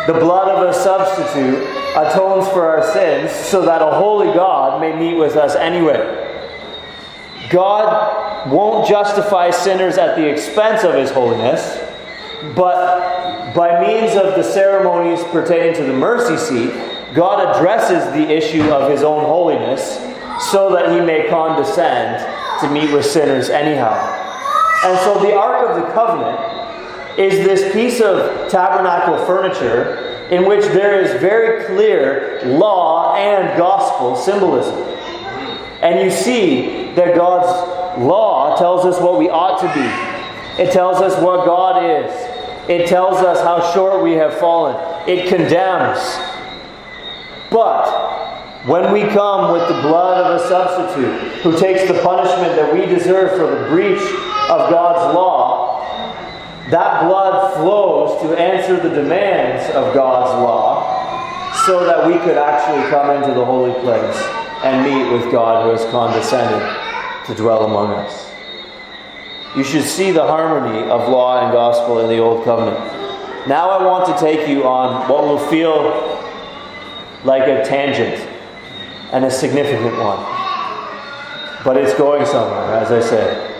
The 0.06 0.14
blood 0.14 0.48
of 0.48 0.68
a 0.68 0.74
substitute 0.74 1.81
atones 1.96 2.48
for 2.48 2.66
our 2.66 2.92
sins 2.92 3.30
so 3.32 3.64
that 3.64 3.82
a 3.82 3.90
holy 3.90 4.32
God 4.32 4.80
may 4.80 4.94
meet 4.94 5.14
with 5.14 5.36
us 5.36 5.54
anyway. 5.54 6.18
God 7.50 8.50
won't 8.50 8.88
justify 8.88 9.50
sinners 9.50 9.98
at 9.98 10.16
the 10.16 10.26
expense 10.26 10.84
of 10.84 10.94
his 10.94 11.10
holiness, 11.10 11.78
but 12.56 13.52
by 13.54 13.80
means 13.86 14.16
of 14.16 14.34
the 14.34 14.42
ceremonies 14.42 15.22
pertaining 15.24 15.74
to 15.76 15.84
the 15.84 15.92
mercy 15.92 16.36
seat, 16.36 16.70
God 17.14 17.54
addresses 17.54 18.10
the 18.12 18.30
issue 18.32 18.70
of 18.72 18.90
his 18.90 19.02
own 19.02 19.24
holiness 19.24 19.98
so 20.50 20.72
that 20.74 20.92
he 20.92 21.00
may 21.04 21.28
condescend 21.28 22.26
to 22.60 22.70
meet 22.70 22.90
with 22.92 23.04
sinners 23.04 23.50
anyhow. 23.50 23.92
And 24.84 24.98
so 25.00 25.20
the 25.20 25.34
Ark 25.34 25.68
of 25.68 25.76
the 25.76 25.92
Covenant 25.92 27.18
is 27.18 27.46
this 27.46 27.72
piece 27.72 28.00
of 28.00 28.50
tabernacle 28.50 29.24
furniture 29.26 30.11
in 30.30 30.46
which 30.46 30.64
there 30.66 31.00
is 31.00 31.20
very 31.20 31.64
clear 31.66 32.40
law 32.44 33.14
and 33.16 33.58
gospel 33.58 34.16
symbolism. 34.16 34.74
And 35.82 36.00
you 36.00 36.10
see 36.10 36.92
that 36.94 37.16
God's 37.16 37.98
law 37.98 38.56
tells 38.56 38.84
us 38.84 39.00
what 39.00 39.18
we 39.18 39.28
ought 39.28 39.60
to 39.60 39.66
be. 39.74 40.62
It 40.62 40.72
tells 40.72 41.00
us 41.00 41.20
what 41.22 41.44
God 41.44 41.82
is. 41.84 42.12
It 42.68 42.86
tells 42.86 43.16
us 43.16 43.40
how 43.40 43.72
short 43.72 44.02
we 44.02 44.12
have 44.12 44.34
fallen. 44.38 44.76
It 45.08 45.28
condemns. 45.28 45.98
But 47.50 48.12
when 48.64 48.92
we 48.92 49.02
come 49.08 49.52
with 49.52 49.66
the 49.66 49.82
blood 49.82 50.24
of 50.24 50.40
a 50.40 50.48
substitute 50.48 51.42
who 51.42 51.58
takes 51.58 51.88
the 51.90 52.00
punishment 52.00 52.54
that 52.54 52.72
we 52.72 52.86
deserve 52.86 53.32
for 53.32 53.46
the 53.46 53.68
breach 53.68 54.00
of 54.00 54.70
God's 54.70 55.14
law, 55.14 55.71
that 56.72 57.02
blood 57.02 57.54
flows 57.56 58.22
to 58.22 58.40
answer 58.40 58.80
the 58.80 58.88
demands 58.88 59.62
of 59.74 59.92
God's 59.92 60.42
law 60.42 61.52
so 61.66 61.84
that 61.84 62.06
we 62.06 62.14
could 62.14 62.38
actually 62.38 62.88
come 62.88 63.10
into 63.10 63.34
the 63.34 63.44
holy 63.44 63.74
place 63.80 64.16
and 64.64 64.82
meet 64.82 65.12
with 65.12 65.30
God 65.30 65.64
who 65.64 65.70
has 65.72 65.84
condescended 65.90 67.26
to 67.26 67.34
dwell 67.34 67.66
among 67.66 67.92
us. 67.92 68.32
You 69.54 69.64
should 69.64 69.84
see 69.84 70.12
the 70.12 70.26
harmony 70.26 70.88
of 70.88 71.10
law 71.10 71.44
and 71.44 71.52
gospel 71.52 72.00
in 72.00 72.08
the 72.08 72.16
Old 72.16 72.42
Covenant. 72.44 72.78
Now 73.46 73.68
I 73.68 73.84
want 73.84 74.06
to 74.06 74.24
take 74.24 74.48
you 74.48 74.64
on 74.64 75.10
what 75.10 75.24
will 75.24 75.46
feel 75.50 75.90
like 77.22 77.42
a 77.42 77.62
tangent 77.66 78.26
and 79.12 79.26
a 79.26 79.30
significant 79.30 79.98
one. 79.98 80.24
But 81.66 81.76
it's 81.76 81.92
going 81.98 82.24
somewhere, 82.24 82.76
as 82.76 82.90
I 82.90 83.00
say. 83.00 83.51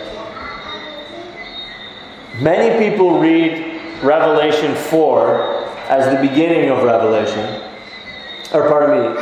Many 2.43 2.77
people 2.77 3.19
read 3.19 3.79
Revelation 4.03 4.75
4 4.75 5.65
as 5.87 6.13
the 6.13 6.27
beginning 6.27 6.69
of 6.71 6.83
Revelation, 6.83 7.61
or 8.53 8.67
pardon 8.67 9.13
me, 9.13 9.21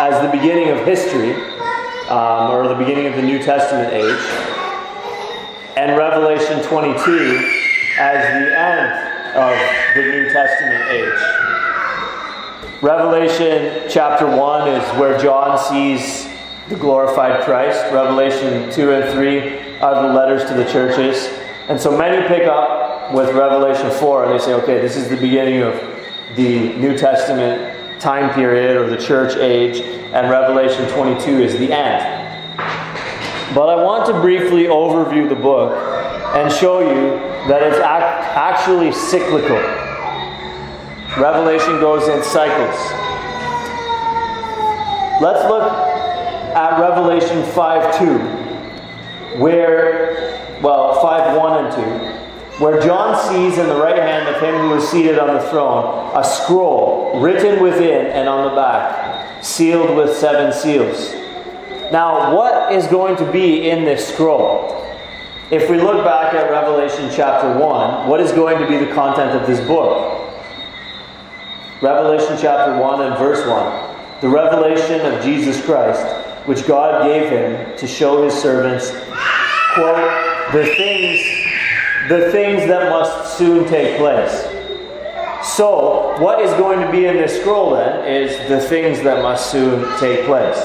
as 0.00 0.20
the 0.20 0.36
beginning 0.36 0.70
of 0.70 0.84
history, 0.84 1.34
um, 2.08 2.50
or 2.50 2.66
the 2.66 2.74
beginning 2.74 3.06
of 3.06 3.14
the 3.14 3.22
New 3.22 3.38
Testament 3.38 3.92
age, 3.92 4.18
and 5.76 5.96
Revelation 5.96 6.60
22 6.64 7.38
as 8.00 8.24
the 8.34 8.58
end 8.58 9.36
of 9.36 9.94
the 9.94 10.02
New 10.02 10.28
Testament 10.30 10.90
age. 10.90 12.82
Revelation 12.82 13.84
chapter 13.88 14.26
1 14.26 14.68
is 14.70 14.98
where 14.98 15.16
John 15.18 15.56
sees 15.56 16.28
the 16.68 16.74
glorified 16.74 17.44
Christ. 17.44 17.80
Revelation 17.92 18.72
2 18.72 18.90
and 18.90 19.12
3 19.12 19.78
are 19.78 20.02
the 20.08 20.12
letters 20.12 20.44
to 20.48 20.54
the 20.54 20.64
churches. 20.64 21.45
And 21.68 21.80
so 21.80 21.96
many 21.96 22.26
pick 22.28 22.46
up 22.46 23.12
with 23.12 23.34
Revelation 23.34 23.90
4 23.90 24.24
and 24.24 24.32
they 24.32 24.44
say, 24.44 24.54
okay, 24.54 24.80
this 24.80 24.96
is 24.96 25.08
the 25.08 25.16
beginning 25.16 25.62
of 25.62 25.74
the 26.36 26.72
New 26.76 26.96
Testament 26.96 28.00
time 28.00 28.32
period 28.34 28.76
or 28.76 28.88
the 28.88 28.96
church 28.96 29.36
age, 29.36 29.80
and 29.80 30.30
Revelation 30.30 30.88
22 30.90 31.42
is 31.42 31.58
the 31.58 31.72
end. 31.72 32.56
But 33.54 33.68
I 33.68 33.82
want 33.82 34.06
to 34.06 34.20
briefly 34.20 34.64
overview 34.64 35.28
the 35.28 35.34
book 35.34 35.72
and 36.36 36.52
show 36.52 36.80
you 36.80 37.18
that 37.48 37.62
it's 37.62 37.78
actually 37.78 38.92
cyclical. 38.92 39.56
Revelation 41.20 41.80
goes 41.80 42.08
in 42.08 42.22
cycles. 42.22 42.76
Let's 45.22 45.48
look 45.48 45.72
at 45.72 46.78
Revelation 46.78 47.42
5 47.54 47.98
2, 47.98 49.38
where, 49.38 50.35
well, 50.62 51.00
5 51.00 51.36
1 51.36 51.64
and 51.64 51.74
2, 51.74 52.64
where 52.64 52.80
John 52.80 53.14
sees 53.30 53.58
in 53.58 53.68
the 53.68 53.76
right 53.76 53.98
hand 53.98 54.34
of 54.34 54.40
him 54.40 54.54
who 54.54 54.74
is 54.74 54.88
seated 54.88 55.18
on 55.18 55.34
the 55.34 55.50
throne 55.50 56.16
a 56.16 56.24
scroll 56.24 57.20
written 57.20 57.62
within 57.62 58.06
and 58.06 58.28
on 58.28 58.48
the 58.48 58.56
back, 58.56 59.44
sealed 59.44 59.96
with 59.96 60.16
seven 60.16 60.52
seals. 60.52 61.12
Now, 61.92 62.34
what 62.34 62.72
is 62.72 62.86
going 62.86 63.16
to 63.16 63.30
be 63.30 63.68
in 63.68 63.84
this 63.84 64.08
scroll? 64.12 64.72
If 65.50 65.70
we 65.70 65.80
look 65.80 66.04
back 66.04 66.34
at 66.34 66.50
Revelation 66.50 67.08
chapter 67.14 67.56
1, 67.56 68.08
what 68.08 68.20
is 68.20 68.32
going 68.32 68.58
to 68.58 68.66
be 68.66 68.84
the 68.84 68.92
content 68.92 69.40
of 69.40 69.46
this 69.46 69.64
book? 69.68 70.34
Revelation 71.82 72.36
chapter 72.40 72.80
1 72.80 73.02
and 73.02 73.16
verse 73.18 73.46
1. 73.46 73.96
The 74.22 74.28
revelation 74.28 75.00
of 75.02 75.22
Jesus 75.22 75.64
Christ, 75.64 76.04
which 76.46 76.66
God 76.66 77.04
gave 77.04 77.30
him 77.30 77.76
to 77.76 77.86
show 77.86 78.24
his 78.24 78.34
servants, 78.34 78.90
quote, 79.74 80.25
the 80.52 80.66
things, 80.76 81.24
the 82.08 82.30
things 82.32 82.66
that 82.68 82.90
must 82.90 83.36
soon 83.38 83.68
take 83.68 83.98
place. 83.98 84.42
So, 85.56 86.16
what 86.18 86.40
is 86.40 86.50
going 86.52 86.80
to 86.80 86.90
be 86.90 87.06
in 87.06 87.16
this 87.16 87.40
scroll 87.40 87.74
then 87.74 88.06
is 88.06 88.36
the 88.48 88.60
things 88.60 89.02
that 89.02 89.22
must 89.22 89.50
soon 89.50 89.82
take 89.98 90.24
place. 90.26 90.58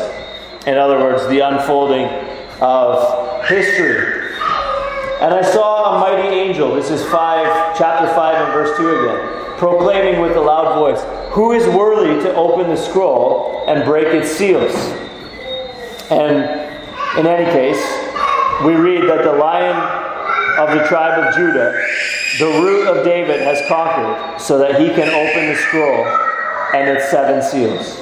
In 0.66 0.78
other 0.78 1.00
words, 1.00 1.28
the 1.28 1.40
unfolding 1.40 2.06
of 2.62 3.46
history. 3.46 4.34
And 5.22 5.34
I 5.34 5.42
saw 5.42 5.96
a 5.96 6.00
mighty 6.00 6.28
angel. 6.28 6.76
This 6.76 6.90
is 6.90 7.04
5, 7.06 7.78
chapter 7.78 8.08
5 8.08 8.36
and 8.36 8.54
verse 8.54 8.78
2 8.78 8.90
again 8.90 9.42
proclaiming 9.62 10.20
with 10.20 10.36
a 10.36 10.42
loud 10.42 10.74
voice, 10.74 11.04
Who 11.34 11.52
is 11.52 11.64
worthy 11.68 12.20
to 12.24 12.34
open 12.34 12.68
the 12.68 12.76
scroll 12.76 13.64
and 13.68 13.86
break 13.86 14.08
its 14.08 14.32
seals? 14.32 14.74
And 16.10 17.20
in 17.20 17.28
any 17.28 17.46
case, 17.52 17.78
we 18.66 18.76
read 18.76 19.10
that 19.10 19.24
the 19.24 19.34
lion 19.34 19.76
of 20.60 20.78
the 20.78 20.86
tribe 20.88 21.24
of 21.24 21.34
Judah, 21.36 21.72
the 22.40 22.62
root 22.62 22.88
of 22.88 23.04
David, 23.04 23.42
has 23.42 23.62
conquered 23.68 24.40
so 24.40 24.58
that 24.60 24.80
he 24.80 24.90
can 24.90 25.10
open 25.10 25.48
the 25.48 25.56
scroll 25.56 26.06
and 26.74 26.90
its 26.90 27.10
seven 27.10 27.42
seals. 27.42 27.98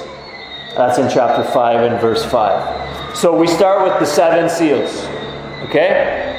That's 0.76 0.98
in 0.98 1.08
chapter 1.08 1.42
5 1.50 1.92
and 1.92 2.00
verse 2.00 2.24
5. 2.24 3.16
So 3.16 3.36
we 3.36 3.46
start 3.46 3.82
with 3.88 3.98
the 3.98 4.06
seven 4.06 4.48
seals. 4.48 5.04
Okay? 5.64 6.36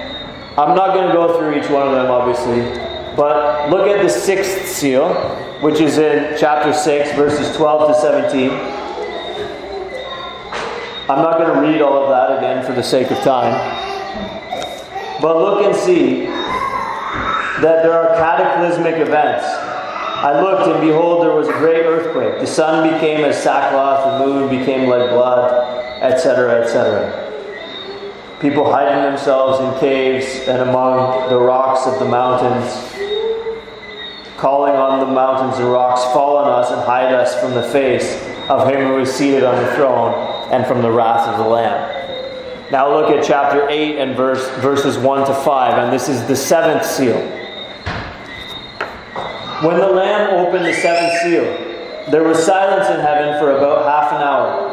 I'm 0.58 0.76
not 0.76 0.94
going 0.94 1.08
to 1.08 1.14
go 1.14 1.38
through 1.38 1.60
each 1.60 1.70
one 1.70 1.88
of 1.88 1.94
them, 1.94 2.12
obviously. 2.12 2.62
But 3.16 3.70
look 3.70 3.88
at 3.88 4.02
the 4.02 4.10
sixth 4.10 4.68
seal, 4.68 5.14
which 5.62 5.80
is 5.80 5.98
in 5.98 6.38
chapter 6.38 6.74
6, 6.74 7.14
verses 7.14 7.56
12 7.56 7.88
to 7.88 8.02
17. 8.02 8.50
I'm 11.10 11.22
not 11.22 11.40
going 11.40 11.54
to 11.54 11.60
read 11.60 11.82
all 11.82 12.04
of 12.04 12.10
that 12.10 12.38
again 12.38 12.66
for 12.66 12.74
the 12.74 12.84
sake 12.84 13.12
of 13.12 13.18
time. 13.20 13.91
But 15.22 15.38
look 15.38 15.64
and 15.64 15.76
see 15.76 16.26
that 16.26 17.84
there 17.84 17.94
are 17.94 18.16
cataclysmic 18.18 18.96
events. 18.96 19.46
I 19.46 20.40
looked, 20.42 20.68
and 20.68 20.82
behold, 20.82 21.24
there 21.24 21.36
was 21.36 21.48
a 21.48 21.54
great 21.54 21.86
earthquake. 21.86 22.40
The 22.40 22.48
sun 22.48 22.92
became 22.94 23.24
as 23.24 23.42
sackcloth, 23.42 24.20
the 24.20 24.26
moon 24.26 24.50
became 24.50 24.90
like 24.90 25.10
blood, 25.12 26.02
etc., 26.02 26.64
etc 26.64 27.32
people 28.42 28.72
hiding 28.72 29.04
themselves 29.04 29.60
in 29.60 29.80
caves 29.80 30.48
and 30.48 30.68
among 30.68 31.30
the 31.30 31.38
rocks 31.38 31.86
of 31.86 32.00
the 32.00 32.06
mountains, 32.06 32.74
calling 34.36 34.74
on 34.74 35.00
the 35.00 35.06
mountains 35.06 35.60
and 35.60 35.72
rocks, 35.72 36.04
fall 36.06 36.38
on 36.38 36.48
us 36.50 36.72
and 36.72 36.82
hide 36.82 37.14
us 37.14 37.40
from 37.40 37.54
the 37.54 37.62
face 37.62 38.16
of 38.50 38.68
him 38.68 38.88
who 38.88 38.98
is 38.98 39.14
seated 39.14 39.44
on 39.44 39.64
the 39.64 39.72
throne 39.76 40.12
and 40.52 40.66
from 40.66 40.82
the 40.82 40.90
wrath 40.90 41.28
of 41.28 41.38
the 41.38 41.48
Lamb. 41.48 42.01
Now 42.72 42.90
look 42.90 43.10
at 43.12 43.22
chapter 43.22 43.68
8 43.68 43.98
and 43.98 44.16
verse, 44.16 44.50
verses 44.62 44.98
1 44.98 45.28
to 45.28 45.34
5, 45.34 45.84
and 45.84 45.92
this 45.92 46.08
is 46.08 46.26
the 46.26 46.38
seventh 46.38 46.86
seal. 46.86 47.20
When 49.62 49.78
the 49.78 49.88
Lamb 49.88 50.46
opened 50.46 50.66
the 50.66 50.74
seventh 50.74 51.22
seal, 51.22 51.44
there 52.10 52.24
was 52.24 52.42
silence 52.42 52.88
in 52.90 53.02
heaven 53.02 53.38
for 53.40 53.58
about 53.58 53.86
half 53.86 54.14
an 54.14 54.22
hour. 54.24 54.72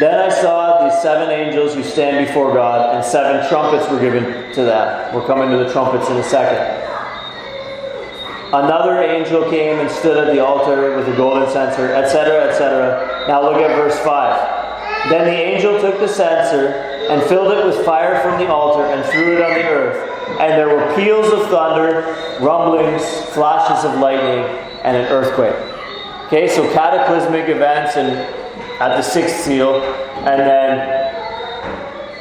Then 0.00 0.18
I 0.18 0.28
saw 0.28 0.84
these 0.84 1.00
seven 1.00 1.30
angels 1.30 1.74
who 1.74 1.84
stand 1.84 2.26
before 2.26 2.52
God, 2.52 2.96
and 2.96 3.04
seven 3.04 3.48
trumpets 3.48 3.88
were 3.88 4.00
given 4.00 4.52
to 4.54 4.62
them. 4.64 5.14
We're 5.14 5.26
coming 5.26 5.50
to 5.50 5.56
the 5.56 5.72
trumpets 5.72 6.10
in 6.10 6.16
a 6.16 6.24
second. 6.24 6.66
Another 8.52 9.02
angel 9.04 9.48
came 9.48 9.78
and 9.78 9.88
stood 9.88 10.16
at 10.16 10.34
the 10.34 10.44
altar 10.44 10.96
with 10.96 11.08
a 11.08 11.16
golden 11.16 11.48
censer, 11.48 11.94
etc., 11.94 12.48
etc. 12.48 13.26
Now 13.28 13.42
look 13.42 13.62
at 13.62 13.76
verse 13.76 13.98
5. 14.00 15.10
Then 15.10 15.24
the 15.24 15.32
angel 15.32 15.80
took 15.80 15.98
the 16.00 16.08
censer 16.08 16.87
and 17.08 17.22
filled 17.28 17.52
it 17.52 17.64
with 17.64 17.84
fire 17.84 18.20
from 18.20 18.38
the 18.38 18.48
altar 18.48 18.84
and 18.84 19.04
threw 19.10 19.36
it 19.36 19.42
on 19.42 19.54
the 19.54 19.64
earth. 19.64 20.40
And 20.40 20.52
there 20.52 20.68
were 20.68 20.94
peals 20.94 21.32
of 21.32 21.48
thunder, 21.48 22.14
rumblings, 22.40 23.02
flashes 23.32 23.84
of 23.84 23.98
lightning, 23.98 24.44
and 24.84 24.96
an 24.96 25.06
earthquake. 25.06 25.56
Okay, 26.26 26.46
so 26.46 26.70
cataclysmic 26.72 27.48
events 27.48 27.96
and 27.96 28.10
at 28.80 28.96
the 28.96 29.02
sixth 29.02 29.44
seal, 29.44 29.82
and 30.18 30.40
then 30.40 31.14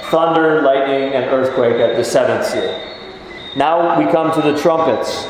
thunder, 0.10 0.62
lightning, 0.62 1.14
and 1.14 1.26
earthquake 1.26 1.76
at 1.76 1.96
the 1.96 2.04
seventh 2.04 2.48
seal. 2.48 2.82
Now 3.56 4.00
we 4.00 4.12
come 4.12 4.34
to 4.34 4.42
the 4.42 4.58
trumpets. 4.60 5.26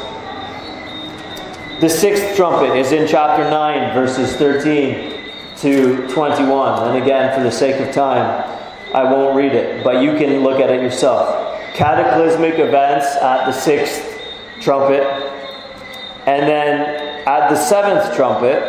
The 1.82 1.90
sixth 1.90 2.36
trumpet 2.36 2.78
is 2.78 2.92
in 2.92 3.08
chapter 3.08 3.50
9, 3.50 3.94
verses 3.94 4.36
13 4.38 5.32
to 5.58 6.08
21. 6.08 6.88
And 6.88 7.04
again, 7.04 7.36
for 7.36 7.44
the 7.44 7.52
sake 7.52 7.82
of 7.82 7.94
time, 7.94 8.57
I 8.98 9.04
won't 9.04 9.36
read 9.36 9.52
it, 9.52 9.84
but 9.84 10.02
you 10.02 10.18
can 10.18 10.42
look 10.42 10.60
at 10.60 10.72
it 10.72 10.82
yourself. 10.82 11.62
Cataclysmic 11.76 12.58
events 12.58 13.06
at 13.18 13.46
the 13.46 13.52
sixth 13.52 14.20
trumpet, 14.60 15.04
and 16.26 16.48
then 16.48 17.24
at 17.28 17.48
the 17.48 17.56
seventh 17.56 18.16
trumpet, 18.16 18.60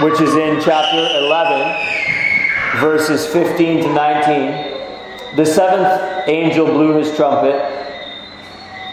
which 0.00 0.20
is 0.20 0.36
in 0.36 0.62
chapter 0.62 0.96
11, 1.18 2.80
verses 2.80 3.26
15 3.26 3.82
to 3.82 3.92
19, 3.92 5.34
the 5.34 5.44
seventh 5.44 6.28
angel 6.28 6.66
blew 6.66 6.96
his 6.96 7.16
trumpet, 7.16 7.56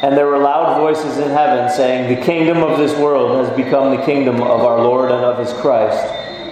and 0.01 0.17
there 0.17 0.25
were 0.25 0.39
loud 0.39 0.79
voices 0.79 1.19
in 1.19 1.29
heaven 1.29 1.69
saying, 1.69 2.09
The 2.09 2.25
kingdom 2.25 2.63
of 2.63 2.79
this 2.79 2.97
world 2.97 3.45
has 3.45 3.55
become 3.55 3.95
the 3.95 4.03
kingdom 4.03 4.41
of 4.41 4.61
our 4.61 4.81
Lord 4.81 5.11
and 5.11 5.23
of 5.23 5.37
his 5.37 5.53
Christ, 5.61 6.03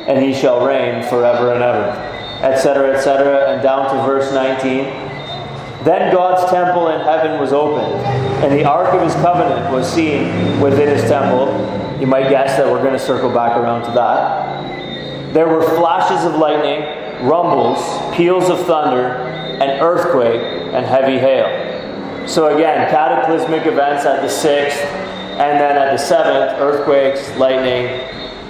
and 0.07 0.23
he 0.23 0.33
shall 0.33 0.63
reign 0.65 1.03
forever 1.07 1.53
and 1.53 1.63
ever, 1.63 2.10
etc., 2.43 2.95
etc., 2.95 3.51
and 3.51 3.61
down 3.61 3.89
to 3.95 4.03
verse 4.03 4.33
19. 4.33 4.85
Then 5.83 6.13
God's 6.13 6.51
temple 6.51 6.89
in 6.89 7.01
heaven 7.01 7.39
was 7.39 7.53
opened, 7.53 7.95
and 8.43 8.53
the 8.53 8.65
ark 8.65 8.93
of 8.93 9.01
his 9.01 9.13
covenant 9.15 9.71
was 9.73 9.91
seen 9.91 10.59
within 10.59 10.87
his 10.87 11.01
temple. 11.09 11.47
You 11.99 12.07
might 12.07 12.29
guess 12.29 12.57
that 12.57 12.65
we're 12.65 12.81
going 12.81 12.93
to 12.93 12.99
circle 12.99 13.31
back 13.31 13.57
around 13.57 13.83
to 13.85 13.91
that. 13.91 15.33
There 15.33 15.47
were 15.47 15.63
flashes 15.77 16.25
of 16.25 16.35
lightning, 16.35 16.81
rumbles, 17.27 17.79
peals 18.15 18.49
of 18.49 18.65
thunder, 18.65 19.07
an 19.61 19.81
earthquake, 19.81 20.41
and 20.73 20.85
heavy 20.85 21.17
hail. 21.17 22.27
So 22.27 22.55
again, 22.55 22.89
cataclysmic 22.89 23.65
events 23.65 24.05
at 24.05 24.21
the 24.21 24.29
sixth, 24.29 24.81
and 24.81 25.59
then 25.59 25.77
at 25.77 25.91
the 25.91 25.97
seventh, 25.97 26.59
earthquakes, 26.59 27.35
lightning, 27.37 27.87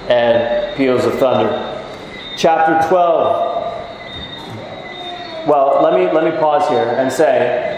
and 0.10 0.76
peals 0.76 1.06
of 1.06 1.18
thunder. 1.20 1.68
Chapter 2.36 2.88
12 2.90 3.51
well, 5.48 5.82
let 5.82 5.94
me, 5.94 6.12
let 6.12 6.24
me 6.24 6.32
pause 6.40 6.68
here 6.70 6.88
and 6.98 7.12
say 7.12 7.78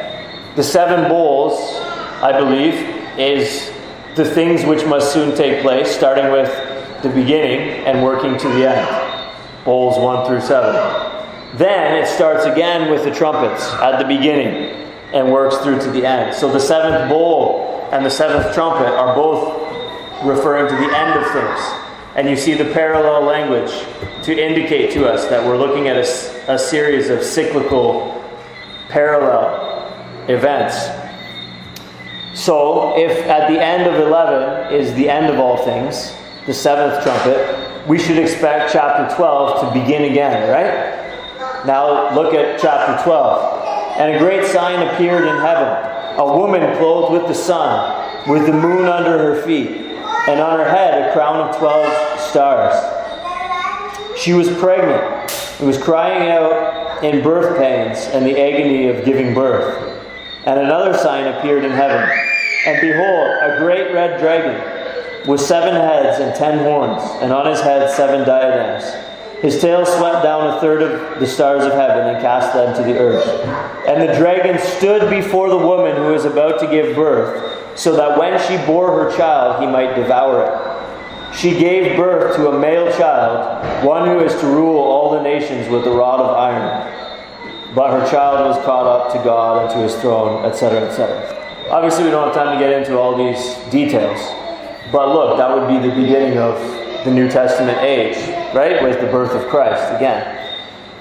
the 0.56 0.63
seven 0.63 1.10
bowls, 1.10 1.80
I 2.21 2.38
believe, 2.38 2.76
is 3.17 3.71
the 4.15 4.26
things 4.26 4.65
which 4.65 4.86
must 4.86 5.13
soon 5.13 5.36
take 5.36 5.62
place, 5.62 5.89
starting 5.89 6.32
with 6.32 6.49
the 7.02 7.10
beginning 7.10 7.86
and 7.86 8.04
working 8.04 8.38
to 8.38 8.47
the 8.49 8.69
end. 8.69 9.65
Bowls 9.65 9.97
1 9.97 10.28
through 10.28 10.41
7. 10.41 11.58
Then 11.58 12.04
it 12.04 12.08
starts 12.08 12.45
again 12.45 12.91
with 12.91 13.04
the 13.04 13.12
trumpets 13.12 13.63
at 13.73 13.99
the 13.99 14.06
beginning 14.06 14.76
and 15.13 15.32
works 15.32 15.58
through 15.58 15.80
to 15.80 15.91
the 15.91 16.06
end. 16.06 16.36
So 16.36 16.52
the 16.52 16.60
seventh 16.60 17.10
bowl 17.10 17.88
and 17.91 18.06
the 18.06 18.10
seventh 18.10 18.54
trumpet 18.56 18.88
are 18.88 19.15
both 19.15 19.62
referring 20.23 20.67
to 20.67 20.76
the 20.76 20.97
end 20.97 21.19
of 21.19 21.32
things. 21.32 21.83
And 22.15 22.30
you 22.30 22.36
see 22.36 22.54
the 22.54 22.71
parallel 22.73 23.23
language 23.23 23.71
to 24.23 24.32
indicate 24.32 24.91
to 24.91 25.12
us 25.12 25.26
that 25.28 25.43
we're 25.43 25.58
looking 25.58 25.88
at 25.88 25.97
a, 25.97 26.54
a 26.54 26.60
series 26.60 27.10
of 27.10 27.23
cyclical 27.23 28.23
parallel 28.89 30.30
events. 30.30 30.76
So, 32.39 32.97
if 32.97 33.26
at 33.26 33.49
the 33.49 33.60
end 33.60 33.88
of 33.88 33.99
11 33.99 34.73
is 34.73 34.93
the 34.93 35.10
end 35.10 35.34
of 35.34 35.39
all 35.39 35.58
things, 35.58 36.13
the 36.45 36.54
seventh 36.54 37.04
trumpet, 37.04 37.88
we 37.88 37.97
should 37.97 38.17
expect 38.17 38.71
chapter 38.71 39.15
12 39.15 39.62
to 39.73 39.80
begin 39.80 40.12
again, 40.12 40.49
right? 40.49 41.65
Now, 41.65 42.13
look 42.15 42.34
at 42.34 42.60
chapter 42.60 43.04
12. 43.04 43.97
And 43.97 44.15
a 44.15 44.19
great 44.19 44.45
sign 44.45 44.88
appeared 44.88 45.28
in 45.28 45.36
heaven 45.38 45.91
a 46.17 46.38
woman 46.38 46.78
clothed 46.78 47.12
with 47.12 47.28
the 47.28 47.34
sun, 47.34 48.30
with 48.30 48.45
the 48.45 48.54
moon 48.54 48.86
under 48.86 49.17
her 49.17 49.41
feet 49.41 49.83
and 50.28 50.40
on 50.40 50.60
her 50.60 50.70
head 50.70 51.10
a 51.10 51.14
crown 51.14 51.48
of 51.48 51.58
twelve 51.58 52.20
stars. 52.20 52.74
She 54.18 54.34
was 54.34 54.50
pregnant 54.58 55.32
and 55.60 55.68
was 55.68 55.78
crying 55.78 56.30
out 56.30 57.04
in 57.04 57.22
birth 57.24 57.58
pains 57.58 58.00
and 58.14 58.26
the 58.26 58.40
agony 58.40 58.88
of 58.88 59.04
giving 59.04 59.34
birth. 59.34 60.02
And 60.46 60.60
another 60.60 60.98
sign 60.98 61.28
appeared 61.28 61.66
in 61.66 61.72
heaven. 61.72 62.10
And 62.66 62.80
behold, 62.82 63.38
a 63.42 63.58
great 63.60 63.94
red 63.94 64.20
dragon 64.20 65.28
with 65.28 65.42
seven 65.42 65.74
heads 65.74 66.20
and 66.20 66.36
ten 66.36 66.60
horns, 66.60 67.02
and 67.22 67.32
on 67.32 67.46
his 67.46 67.62
head 67.62 67.90
seven 67.90 68.26
diadems. 68.26 68.84
His 69.44 69.60
tail 69.60 69.86
swept 69.86 70.24
down 70.24 70.56
a 70.56 70.62
third 70.62 70.82
of 70.82 71.20
the 71.20 71.28
stars 71.28 71.66
of 71.66 71.74
heaven 71.74 72.08
and 72.08 72.22
cast 72.22 72.54
them 72.54 72.74
to 72.78 72.82
the 72.82 72.98
earth. 72.98 73.28
And 73.86 74.02
the 74.02 74.16
dragon 74.16 74.58
stood 74.58 75.10
before 75.10 75.50
the 75.50 75.58
woman 75.58 75.98
who 75.98 76.14
was 76.14 76.24
about 76.24 76.62
to 76.62 76.68
give 76.68 76.96
birth 76.96 77.78
so 77.78 77.94
that 77.98 78.18
when 78.18 78.40
she 78.48 78.56
bore 78.66 79.04
her 79.04 79.18
child, 79.18 79.62
he 79.62 79.68
might 79.68 79.96
devour 79.96 80.46
it. 80.46 81.36
She 81.36 81.52
gave 81.52 81.98
birth 81.98 82.38
to 82.38 82.52
a 82.52 82.58
male 82.58 82.90
child, 82.94 83.86
one 83.86 84.08
who 84.08 84.22
is 84.22 84.34
to 84.40 84.48
rule 84.48 84.80
all 84.80 85.12
the 85.12 85.22
nations 85.22 85.68
with 85.68 85.86
a 85.88 85.92
rod 85.92 86.22
of 86.22 86.38
iron. 86.38 87.76
But 87.76 88.00
her 88.00 88.10
child 88.10 88.48
was 88.48 88.64
caught 88.64 88.88
up 88.88 89.12
to 89.12 89.22
God 89.26 89.64
and 89.64 89.74
to 89.74 89.80
his 89.80 90.02
throne, 90.02 90.46
etc., 90.46 90.88
etc. 90.88 91.70
Obviously, 91.70 92.06
we 92.06 92.12
don't 92.12 92.28
have 92.28 92.34
time 92.34 92.58
to 92.58 92.64
get 92.64 92.72
into 92.72 92.98
all 92.98 93.18
these 93.18 93.56
details. 93.70 94.22
But 94.90 95.10
look, 95.10 95.38
that 95.38 95.54
would 95.54 95.68
be 95.68 95.86
the 95.86 95.94
beginning 95.94 96.38
of 96.38 96.83
the 97.04 97.12
New 97.12 97.30
Testament 97.30 97.78
age, 97.80 98.18
right? 98.54 98.82
With 98.84 99.00
the 99.00 99.08
birth 99.08 99.32
of 99.32 99.48
Christ 99.50 99.94
again. 99.96 100.39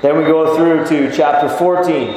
Then 0.03 0.19
we 0.19 0.25
go 0.25 0.57
through 0.57 0.87
to 0.87 1.15
chapter 1.17 1.49
14, 1.49 2.12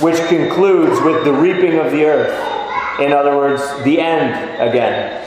which 0.00 0.16
concludes 0.28 1.00
with 1.02 1.24
the 1.24 1.32
reaping 1.32 1.78
of 1.78 1.90
the 1.90 2.04
earth. 2.04 3.00
In 3.00 3.12
other 3.12 3.36
words, 3.36 3.62
the 3.84 4.00
end 4.00 4.60
again. 4.60 5.20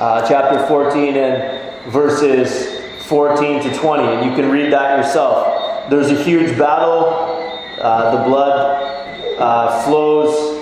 Uh, 0.00 0.26
chapter 0.28 0.64
14 0.66 1.16
and 1.16 1.90
verses 1.90 2.78
14 3.06 3.62
to 3.62 3.74
20. 3.74 4.02
And 4.04 4.30
you 4.30 4.36
can 4.36 4.50
read 4.50 4.72
that 4.72 4.98
yourself. 4.98 5.90
There's 5.90 6.10
a 6.10 6.22
huge 6.22 6.56
battle. 6.58 7.48
Uh, 7.80 8.16
the 8.16 8.24
blood 8.24 9.38
uh, 9.38 9.82
flows 9.84 10.58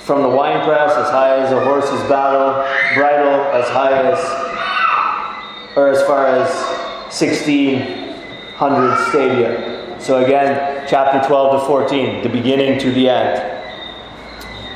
from 0.00 0.22
the 0.22 0.28
winepress 0.28 0.92
as 0.96 1.10
high 1.10 1.36
as 1.36 1.52
a 1.52 1.62
horse's 1.62 2.00
battle, 2.08 2.64
bridle 2.94 3.42
as 3.52 3.68
high 3.68 3.92
as, 3.92 4.18
or 5.78 5.88
as 5.88 6.02
far 6.02 6.26
as 6.26 6.50
1600 7.14 9.08
stadia. 9.08 9.96
So 10.00 10.24
again, 10.24 10.84
chapter 10.88 11.24
12 11.26 11.60
to 11.60 11.66
14, 11.68 12.22
the 12.24 12.28
beginning 12.28 12.80
to 12.80 12.90
the 12.90 13.08
end. 13.08 13.54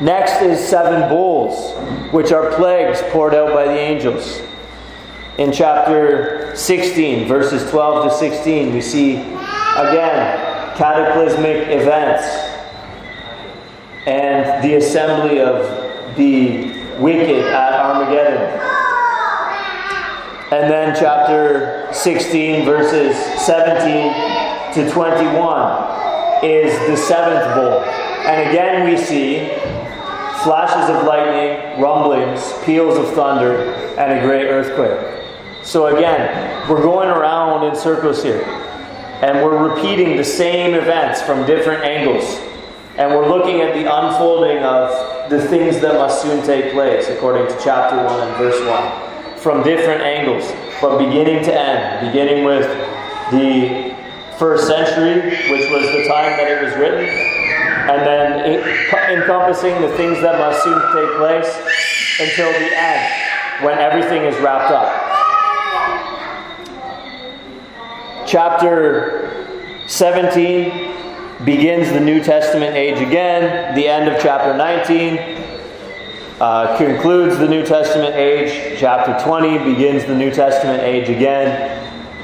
Next 0.00 0.40
is 0.42 0.60
seven 0.64 1.08
bowls, 1.08 1.74
which 2.12 2.30
are 2.30 2.52
plagues 2.54 3.02
poured 3.10 3.34
out 3.34 3.52
by 3.52 3.64
the 3.64 3.76
angels. 3.76 4.40
In 5.38 5.50
chapter 5.50 6.54
16, 6.54 7.26
verses 7.26 7.68
12 7.68 8.08
to 8.08 8.16
16, 8.16 8.72
we 8.72 8.80
see 8.80 9.16
again 9.16 10.76
cataclysmic 10.76 11.66
events 11.68 12.24
and 14.06 14.62
the 14.62 14.76
assembly 14.76 15.40
of 15.40 15.66
the 16.16 16.70
wicked 17.00 17.44
at 17.46 17.72
Armageddon. 17.72 18.81
And 20.52 20.70
then 20.70 20.94
chapter 20.94 21.88
16, 21.94 22.66
verses 22.66 23.16
17 23.42 24.12
to 24.74 24.92
21 24.92 26.44
is 26.44 26.78
the 26.90 26.94
seventh 26.94 27.54
bowl. 27.54 27.80
And 27.80 28.50
again, 28.50 28.86
we 28.86 28.98
see 28.98 29.48
flashes 30.44 30.94
of 30.94 31.06
lightning, 31.06 31.80
rumblings, 31.80 32.52
peals 32.66 32.98
of 32.98 33.14
thunder, 33.14 33.72
and 33.96 34.12
a 34.12 34.20
great 34.20 34.46
earthquake. 34.48 35.24
So 35.64 35.96
again, 35.96 36.68
we're 36.68 36.82
going 36.82 37.08
around 37.08 37.64
in 37.64 37.74
circles 37.74 38.22
here. 38.22 38.42
And 39.22 39.42
we're 39.42 39.74
repeating 39.74 40.18
the 40.18 40.24
same 40.24 40.74
events 40.74 41.22
from 41.22 41.46
different 41.46 41.82
angles. 41.84 42.24
And 42.98 43.10
we're 43.10 43.26
looking 43.26 43.62
at 43.62 43.72
the 43.72 43.90
unfolding 43.90 44.58
of 44.58 45.30
the 45.30 45.40
things 45.48 45.80
that 45.80 45.94
must 45.94 46.20
soon 46.20 46.44
take 46.44 46.72
place, 46.72 47.08
according 47.08 47.46
to 47.46 47.58
chapter 47.64 47.96
1 47.96 48.28
and 48.28 48.36
verse 48.36 48.60
1. 48.68 49.11
From 49.42 49.64
different 49.64 50.02
angles, 50.02 50.50
from 50.78 50.98
beginning 50.98 51.44
to 51.44 51.52
end. 51.52 52.06
Beginning 52.06 52.44
with 52.44 52.64
the 53.32 53.92
first 54.38 54.68
century, 54.68 55.20
which 55.50 55.68
was 55.70 55.82
the 55.82 56.06
time 56.06 56.36
that 56.36 56.48
it 56.48 56.62
was 56.62 56.72
written, 56.76 57.04
and 57.04 58.06
then 58.06 59.18
encompassing 59.18 59.80
the 59.82 59.88
things 59.96 60.20
that 60.20 60.38
must 60.38 60.62
soon 60.62 60.80
take 60.94 61.16
place 61.16 61.50
until 62.20 62.52
the 62.52 62.70
end, 62.76 63.64
when 63.64 63.78
everything 63.78 64.22
is 64.22 64.38
wrapped 64.40 64.70
up. 64.70 64.86
Chapter 68.26 69.58
17 69.88 71.44
begins 71.44 71.90
the 71.90 72.00
New 72.00 72.22
Testament 72.22 72.76
age 72.76 73.00
again, 73.00 73.74
the 73.74 73.88
end 73.88 74.08
of 74.08 74.22
chapter 74.22 74.56
19. 74.56 75.31
Uh, 76.42 76.76
concludes 76.76 77.38
the 77.38 77.46
New 77.46 77.64
Testament 77.64 78.16
age. 78.16 78.76
Chapter 78.76 79.16
20 79.24 79.58
begins 79.58 80.04
the 80.06 80.14
New 80.14 80.32
Testament 80.32 80.82
age 80.82 81.08
again, 81.08 81.78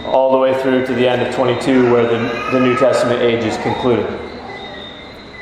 all 0.07 0.33
the 0.33 0.39
way 0.39 0.61
through 0.61 0.85
to 0.87 0.93
the 0.93 1.09
end 1.09 1.23
of 1.23 1.33
22, 1.33 1.93
where 1.93 2.03
the, 2.03 2.19
the 2.51 2.59
New 2.59 2.77
Testament 2.77 3.23
age 3.23 3.45
is 3.45 3.57
concluded. 3.59 4.07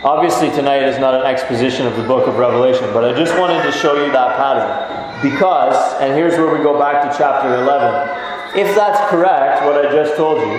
Obviously, 0.05 0.51
tonight 0.51 0.83
is 0.83 0.99
not 0.99 1.15
an 1.15 1.23
exposition 1.23 1.87
of 1.87 1.97
the 1.97 2.03
book 2.03 2.29
of 2.29 2.37
Revelation, 2.37 2.85
but 2.93 3.03
I 3.03 3.17
just 3.17 3.33
wanted 3.39 3.62
to 3.62 3.73
show 3.73 3.95
you 3.95 4.12
that 4.12 4.37
pattern. 4.37 5.23
Because, 5.23 5.99
and 6.03 6.12
here's 6.12 6.35
where 6.35 6.55
we 6.55 6.62
go 6.62 6.79
back 6.79 7.01
to 7.01 7.17
chapter 7.17 7.55
11. 7.55 8.61
If 8.61 8.77
that's 8.77 9.01
correct, 9.11 9.65
what 9.65 9.87
I 9.87 9.91
just 9.91 10.19
told 10.19 10.39
you, 10.39 10.53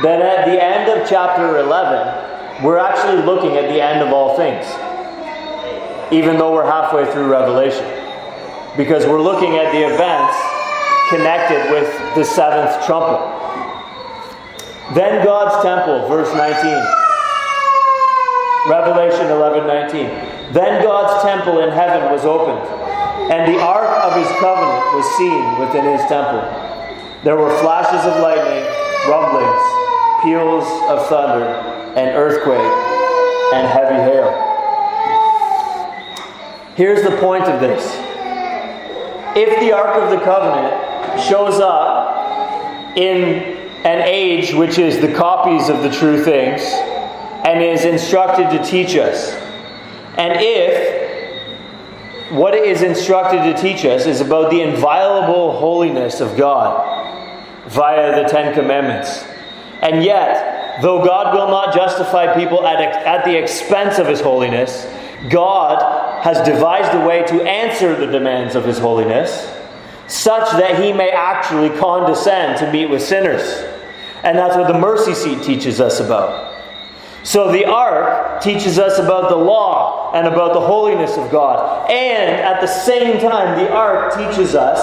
then 0.00 0.22
at 0.22 0.46
the 0.46 0.64
end 0.64 0.88
of 0.88 1.06
chapter 1.06 1.58
11, 1.58 2.64
we're 2.64 2.78
actually 2.78 3.22
looking 3.22 3.58
at 3.58 3.68
the 3.68 3.82
end 3.82 4.00
of 4.00 4.14
all 4.14 4.34
things 4.34 4.64
even 6.10 6.38
though 6.38 6.52
we're 6.52 6.64
halfway 6.64 7.10
through 7.12 7.30
Revelation. 7.30 7.84
Because 8.76 9.06
we're 9.06 9.22
looking 9.22 9.56
at 9.56 9.72
the 9.72 9.82
events 9.82 10.36
connected 11.10 11.70
with 11.72 11.88
the 12.14 12.24
seventh 12.24 12.84
trumpet. 12.86 13.20
Then 14.94 15.24
God's 15.24 15.62
temple, 15.62 16.08
verse 16.08 16.32
19. 16.34 17.08
Revelation 18.68 19.26
11 19.30 19.66
19. 19.66 20.06
Then 20.52 20.82
God's 20.82 21.22
temple 21.22 21.60
in 21.60 21.70
heaven 21.70 22.10
was 22.10 22.24
opened, 22.24 22.60
and 23.32 23.52
the 23.52 23.60
ark 23.60 23.88
of 24.04 24.16
his 24.16 24.28
covenant 24.40 24.94
was 24.96 25.04
seen 25.16 25.58
within 25.60 25.84
his 25.84 26.00
temple. 26.08 26.40
There 27.24 27.36
were 27.36 27.50
flashes 27.60 28.04
of 28.08 28.20
lightning, 28.20 28.64
rumblings, 29.08 29.64
peals 30.22 30.64
of 30.88 31.06
thunder, 31.08 31.44
an 31.96 32.16
earthquake, 32.16 32.72
and 33.52 33.66
heavy 33.66 34.00
hail. 34.00 34.47
Here's 36.78 37.02
the 37.02 37.16
point 37.16 37.42
of 37.42 37.60
this. 37.60 37.92
If 39.36 39.58
the 39.58 39.72
Ark 39.72 40.00
of 40.00 40.10
the 40.16 40.24
Covenant 40.24 41.20
shows 41.20 41.58
up 41.58 42.96
in 42.96 43.68
an 43.84 44.02
age 44.06 44.54
which 44.54 44.78
is 44.78 45.00
the 45.00 45.12
copies 45.12 45.68
of 45.70 45.82
the 45.82 45.90
true 45.90 46.22
things 46.22 46.62
and 47.44 47.60
is 47.60 47.84
instructed 47.84 48.56
to 48.56 48.64
teach 48.64 48.94
us, 48.94 49.32
and 50.18 50.38
if 50.40 52.30
what 52.30 52.54
it 52.54 52.62
is 52.62 52.82
instructed 52.82 53.42
to 53.42 53.60
teach 53.60 53.84
us 53.84 54.06
is 54.06 54.20
about 54.20 54.52
the 54.52 54.60
inviolable 54.60 55.58
holiness 55.58 56.20
of 56.20 56.36
God 56.36 57.66
via 57.66 58.22
the 58.22 58.28
Ten 58.28 58.54
Commandments, 58.54 59.24
and 59.82 60.04
yet, 60.04 60.80
though 60.80 61.04
God 61.04 61.34
will 61.34 61.48
not 61.48 61.74
justify 61.74 62.32
people 62.34 62.64
at, 62.64 62.80
at 62.80 63.24
the 63.24 63.36
expense 63.36 63.98
of 63.98 64.06
His 64.06 64.20
holiness, 64.20 64.86
God 65.28 65.97
has 66.28 66.46
devised 66.46 66.94
a 66.94 67.06
way 67.06 67.22
to 67.22 67.42
answer 67.42 67.96
the 67.96 68.06
demands 68.06 68.54
of 68.54 68.62
His 68.62 68.78
holiness 68.78 69.50
such 70.08 70.50
that 70.52 70.82
He 70.82 70.92
may 70.92 71.08
actually 71.08 71.70
condescend 71.78 72.58
to 72.58 72.70
meet 72.70 72.86
with 72.86 73.02
sinners. 73.02 73.64
And 74.22 74.36
that's 74.36 74.54
what 74.54 74.70
the 74.70 74.78
mercy 74.78 75.14
seat 75.14 75.42
teaches 75.42 75.80
us 75.80 76.00
about. 76.00 76.54
So 77.22 77.50
the 77.50 77.64
ark 77.64 78.42
teaches 78.42 78.78
us 78.78 78.98
about 78.98 79.30
the 79.30 79.36
law 79.36 80.12
and 80.12 80.26
about 80.26 80.52
the 80.52 80.60
holiness 80.60 81.16
of 81.16 81.30
God. 81.30 81.90
And 81.90 82.30
at 82.42 82.60
the 82.60 82.66
same 82.66 83.20
time, 83.20 83.58
the 83.58 83.72
ark 83.72 84.14
teaches 84.14 84.54
us 84.54 84.80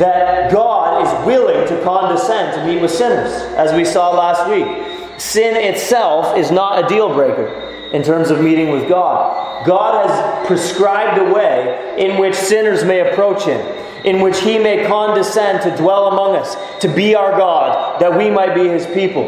that 0.00 0.50
God 0.50 1.06
is 1.06 1.26
willing 1.26 1.68
to 1.68 1.84
condescend 1.84 2.54
to 2.54 2.66
meet 2.66 2.82
with 2.82 2.90
sinners, 2.90 3.32
as 3.54 3.72
we 3.72 3.84
saw 3.84 4.10
last 4.10 4.48
week. 4.50 5.20
Sin 5.20 5.54
itself 5.54 6.36
is 6.36 6.50
not 6.50 6.84
a 6.84 6.88
deal 6.88 7.14
breaker 7.14 7.71
in 7.92 8.02
terms 8.02 8.30
of 8.30 8.40
meeting 8.40 8.70
with 8.70 8.88
God. 8.88 9.66
God 9.66 10.08
has 10.08 10.46
prescribed 10.46 11.18
a 11.18 11.32
way 11.32 11.94
in 11.98 12.18
which 12.18 12.34
sinners 12.34 12.84
may 12.84 13.00
approach 13.00 13.44
Him, 13.44 13.60
in 14.04 14.20
which 14.20 14.40
He 14.40 14.58
may 14.58 14.86
condescend 14.86 15.62
to 15.62 15.76
dwell 15.76 16.08
among 16.08 16.36
us, 16.36 16.56
to 16.80 16.88
be 16.88 17.14
our 17.14 17.32
God, 17.32 18.00
that 18.00 18.16
we 18.16 18.30
might 18.30 18.54
be 18.54 18.66
His 18.66 18.86
people. 18.86 19.24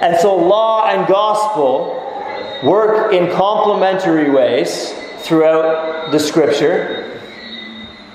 And 0.00 0.18
so, 0.18 0.36
law 0.36 0.88
and 0.88 1.06
gospel 1.08 1.94
work 2.62 3.12
in 3.12 3.30
complementary 3.30 4.30
ways 4.30 4.92
throughout 5.18 6.10
the 6.10 6.18
Scripture. 6.18 7.20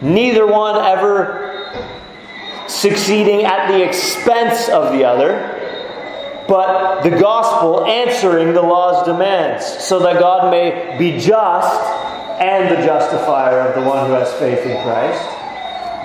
Neither 0.01 0.45
one 0.45 0.75
ever 0.75 1.43
succeeding 2.67 3.45
at 3.45 3.69
the 3.69 3.83
expense 3.83 4.67
of 4.67 4.91
the 4.93 5.05
other 5.05 5.52
but 6.47 7.03
the 7.03 7.09
gospel 7.09 7.85
answering 7.85 8.53
the 8.53 8.61
law's 8.61 9.05
demands, 9.05 9.65
so 9.65 9.99
that 9.99 10.19
God 10.19 10.51
may 10.51 10.95
be 10.97 11.19
just 11.19 11.81
and 12.41 12.75
the 12.75 12.85
justifier 12.85 13.59
of 13.59 13.75
the 13.75 13.87
one 13.87 14.07
who 14.07 14.13
has 14.13 14.33
faith 14.33 14.65
in 14.65 14.81
Christ. 14.83 15.29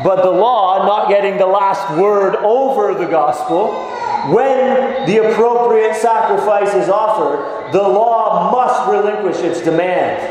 But 0.04 0.22
the 0.22 0.30
law 0.30 0.86
not 0.86 1.08
getting 1.08 1.38
the 1.38 1.46
last 1.46 1.98
word 1.98 2.36
over 2.36 2.94
the 2.94 3.06
gospel, 3.06 3.90
when 4.32 5.06
the 5.06 5.28
appropriate 5.28 5.96
sacrifice 5.96 6.74
is 6.74 6.88
offered, 6.88 7.72
the 7.72 7.82
law 7.82 8.52
must 8.52 8.90
relinquish 8.90 9.42
its 9.42 9.62
demand 9.62 10.22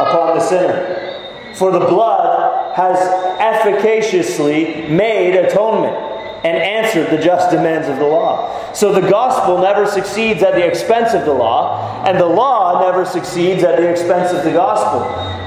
upon 0.00 0.36
the 0.36 0.40
sinner. 0.40 1.52
For 1.54 1.70
the 1.70 1.80
blood 1.80 2.74
has 2.74 2.98
efficaciously 3.38 4.88
made 4.88 5.36
atonement 5.36 6.13
and 6.44 6.58
answered 6.58 7.10
the 7.10 7.22
just 7.22 7.50
demands 7.50 7.88
of 7.88 7.96
the 7.96 8.06
law. 8.06 8.72
So 8.74 8.92
the 8.92 9.08
gospel 9.08 9.58
never 9.58 9.86
succeeds 9.86 10.42
at 10.42 10.54
the 10.54 10.66
expense 10.66 11.14
of 11.14 11.24
the 11.24 11.32
law, 11.32 12.04
and 12.06 12.20
the 12.20 12.26
law 12.26 12.82
never 12.82 13.06
succeeds 13.06 13.64
at 13.64 13.78
the 13.78 13.88
expense 13.88 14.30
of 14.30 14.44
the 14.44 14.52
gospel. 14.52 15.00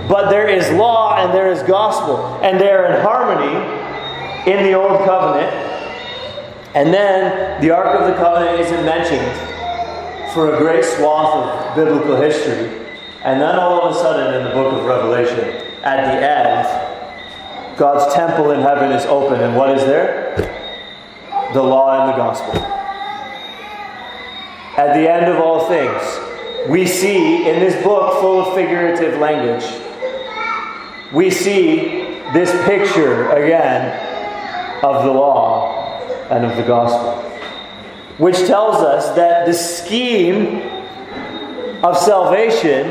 But 0.09 0.31
there 0.31 0.49
is 0.49 0.71
law 0.71 1.17
and 1.17 1.31
there 1.33 1.51
is 1.51 1.61
gospel, 1.63 2.25
and 2.41 2.59
they 2.59 2.71
are 2.71 2.87
in 2.87 3.01
harmony 3.01 4.51
in 4.51 4.63
the 4.63 4.73
Old 4.73 5.05
Covenant. 5.05 5.53
And 6.73 6.91
then 6.91 7.61
the 7.61 7.69
Ark 7.69 7.99
of 7.99 8.07
the 8.07 8.15
Covenant 8.15 8.59
isn't 8.59 8.83
mentioned 8.83 10.33
for 10.33 10.55
a 10.55 10.57
great 10.57 10.83
swath 10.83 11.35
of 11.35 11.75
biblical 11.75 12.15
history. 12.15 12.85
And 13.23 13.39
then 13.39 13.55
all 13.59 13.81
of 13.81 13.95
a 13.95 13.99
sudden, 13.99 14.33
in 14.33 14.43
the 14.45 14.51
book 14.51 14.73
of 14.73 14.85
Revelation, 14.85 15.39
at 15.83 16.05
the 16.05 16.25
end, 16.25 17.77
God's 17.77 18.11
temple 18.15 18.51
in 18.51 18.61
heaven 18.61 18.91
is 18.91 19.05
open, 19.05 19.41
and 19.41 19.55
what 19.55 19.77
is 19.77 19.85
there? 19.85 20.26
The 21.53 21.61
law 21.61 22.01
and 22.01 22.13
the 22.13 22.17
gospel. 22.17 22.53
At 24.77 24.93
the 24.93 25.11
end 25.11 25.31
of 25.31 25.39
all 25.39 25.67
things, 25.67 26.69
we 26.69 26.85
see 26.85 27.49
in 27.49 27.59
this 27.59 27.81
book 27.83 28.19
full 28.21 28.41
of 28.41 28.55
figurative 28.55 29.19
language, 29.19 29.65
we 31.13 31.29
see 31.29 32.19
this 32.33 32.51
picture 32.65 33.29
again 33.31 34.83
of 34.83 35.03
the 35.05 35.11
law 35.11 36.01
and 36.29 36.45
of 36.45 36.57
the 36.57 36.63
gospel, 36.63 37.13
which 38.17 38.35
tells 38.45 38.75
us 38.83 39.15
that 39.15 39.45
the 39.45 39.53
scheme 39.53 40.61
of 41.83 41.97
salvation 41.97 42.87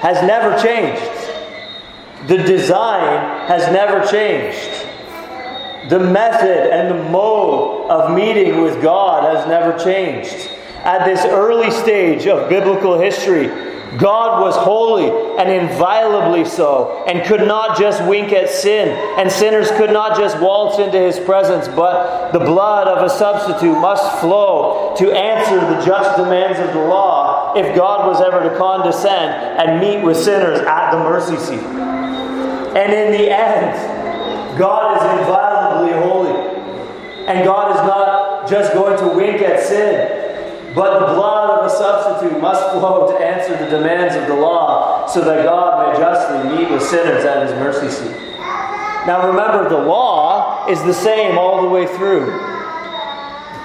has 0.00 0.22
never 0.26 0.58
changed. 0.60 1.10
The 2.28 2.38
design 2.38 3.46
has 3.48 3.70
never 3.72 4.06
changed. 4.06 4.83
The 5.88 5.98
method 6.00 6.72
and 6.72 6.90
the 6.90 7.10
mode 7.10 7.90
of 7.90 8.16
meeting 8.16 8.62
with 8.62 8.80
God 8.80 9.36
has 9.36 9.46
never 9.46 9.78
changed. 9.78 10.48
At 10.82 11.04
this 11.04 11.24
early 11.26 11.70
stage 11.70 12.26
of 12.26 12.48
biblical 12.48 12.98
history, 12.98 13.48
God 13.98 14.40
was 14.40 14.56
holy 14.56 15.10
and 15.38 15.50
inviolably 15.50 16.46
so, 16.46 17.04
and 17.06 17.24
could 17.26 17.46
not 17.46 17.78
just 17.78 18.02
wink 18.08 18.32
at 18.32 18.48
sin, 18.48 18.88
and 19.18 19.30
sinners 19.30 19.70
could 19.72 19.90
not 19.90 20.16
just 20.16 20.40
waltz 20.40 20.78
into 20.78 20.98
his 20.98 21.18
presence, 21.20 21.68
but 21.68 22.32
the 22.32 22.40
blood 22.40 22.88
of 22.88 23.04
a 23.04 23.10
substitute 23.10 23.78
must 23.78 24.20
flow 24.20 24.94
to 24.96 25.12
answer 25.12 25.60
the 25.60 25.84
just 25.84 26.16
demands 26.16 26.58
of 26.58 26.72
the 26.74 26.88
law 26.88 27.52
if 27.54 27.76
God 27.76 28.08
was 28.08 28.22
ever 28.22 28.48
to 28.48 28.56
condescend 28.56 29.30
and 29.60 29.80
meet 29.80 30.02
with 30.02 30.16
sinners 30.16 30.60
at 30.60 30.92
the 30.92 30.98
mercy 30.98 31.36
seat. 31.36 31.64
And 32.74 32.92
in 32.92 33.12
the 33.12 33.30
end, 33.30 34.58
God 34.58 34.96
is 34.96 35.20
inviolable 35.20 35.54
holy. 35.54 35.63
And 37.26 37.44
God 37.44 37.70
is 37.70 37.82
not 37.86 38.48
just 38.48 38.72
going 38.74 38.98
to 38.98 39.16
wink 39.16 39.40
at 39.40 39.62
sin, 39.62 40.74
but 40.74 40.98
the 40.98 41.14
blood 41.14 41.58
of 41.58 41.66
a 41.66 41.70
substitute 41.70 42.40
must 42.40 42.60
flow 42.72 43.12
to 43.12 43.24
answer 43.24 43.56
the 43.56 43.70
demands 43.70 44.14
of 44.16 44.26
the 44.26 44.34
law 44.34 45.06
so 45.06 45.20
that 45.22 45.44
God 45.44 45.92
may 45.92 45.98
justly 45.98 46.56
meet 46.56 46.70
with 46.70 46.82
sinners 46.82 47.24
at 47.24 47.46
his 47.46 47.52
mercy 47.52 47.88
seat. 47.88 48.16
Now 49.06 49.26
remember, 49.26 49.68
the 49.68 49.78
law 49.78 50.66
is 50.66 50.82
the 50.82 50.94
same 50.94 51.38
all 51.38 51.62
the 51.62 51.68
way 51.68 51.86
through, 51.86 52.26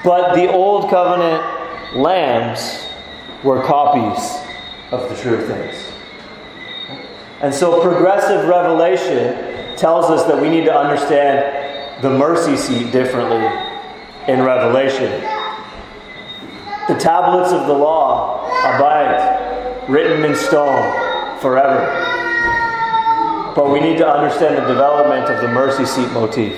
but 0.04 0.36
the 0.36 0.52
old 0.52 0.90
covenant 0.90 1.96
lambs 1.96 2.86
were 3.44 3.64
copies 3.64 4.38
of 4.92 5.10
the 5.10 5.16
true 5.16 5.46
things. 5.48 5.76
And 7.42 7.54
so 7.54 7.82
progressive 7.82 8.48
revelation 8.48 9.78
tells 9.78 10.10
us 10.12 10.28
that 10.28 10.42
we 10.42 10.50
need 10.50 10.66
to 10.66 10.76
understand 10.76 11.59
the 12.02 12.10
mercy 12.10 12.56
seat 12.56 12.92
differently 12.92 13.46
in 14.32 14.42
Revelation. 14.42 15.12
The 16.88 16.96
tablets 16.96 17.52
of 17.52 17.68
the 17.68 17.74
law 17.74 18.48
abide, 18.76 19.86
written 19.90 20.24
in 20.24 20.36
stone 20.36 21.40
forever. 21.40 21.86
But 23.56 23.72
we 23.72 23.82
need 23.82 23.98
to 23.98 24.08
understand 24.08 24.58
the 24.58 24.68
development 24.68 25.30
of 25.30 25.42
the 25.42 25.50
mercy 25.50 25.86
seat 25.86 26.10
motif, 26.12 26.54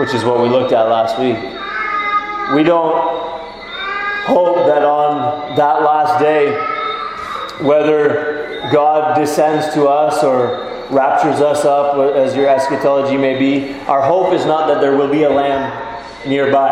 which 0.00 0.12
is 0.12 0.24
what 0.24 0.42
we 0.42 0.48
looked 0.48 0.72
at 0.72 0.88
last 0.88 1.18
week. 1.18 1.36
We 2.56 2.64
don't 2.64 3.12
hope 4.26 4.66
that 4.66 4.82
on 4.84 5.56
that 5.56 5.82
last 5.82 6.20
day, 6.20 6.52
whether 7.64 8.68
God 8.72 9.16
descends 9.16 9.72
to 9.74 9.86
us 9.86 10.24
or 10.24 10.61
raptures 10.92 11.40
us 11.40 11.64
up, 11.64 11.96
as 12.14 12.36
your 12.36 12.48
eschatology 12.48 13.16
may 13.16 13.38
be, 13.38 13.72
our 13.86 14.02
hope 14.02 14.34
is 14.34 14.44
not 14.44 14.68
that 14.68 14.80
there 14.80 14.94
will 14.94 15.10
be 15.10 15.22
a 15.22 15.30
lamb 15.30 15.72
nearby, 16.28 16.70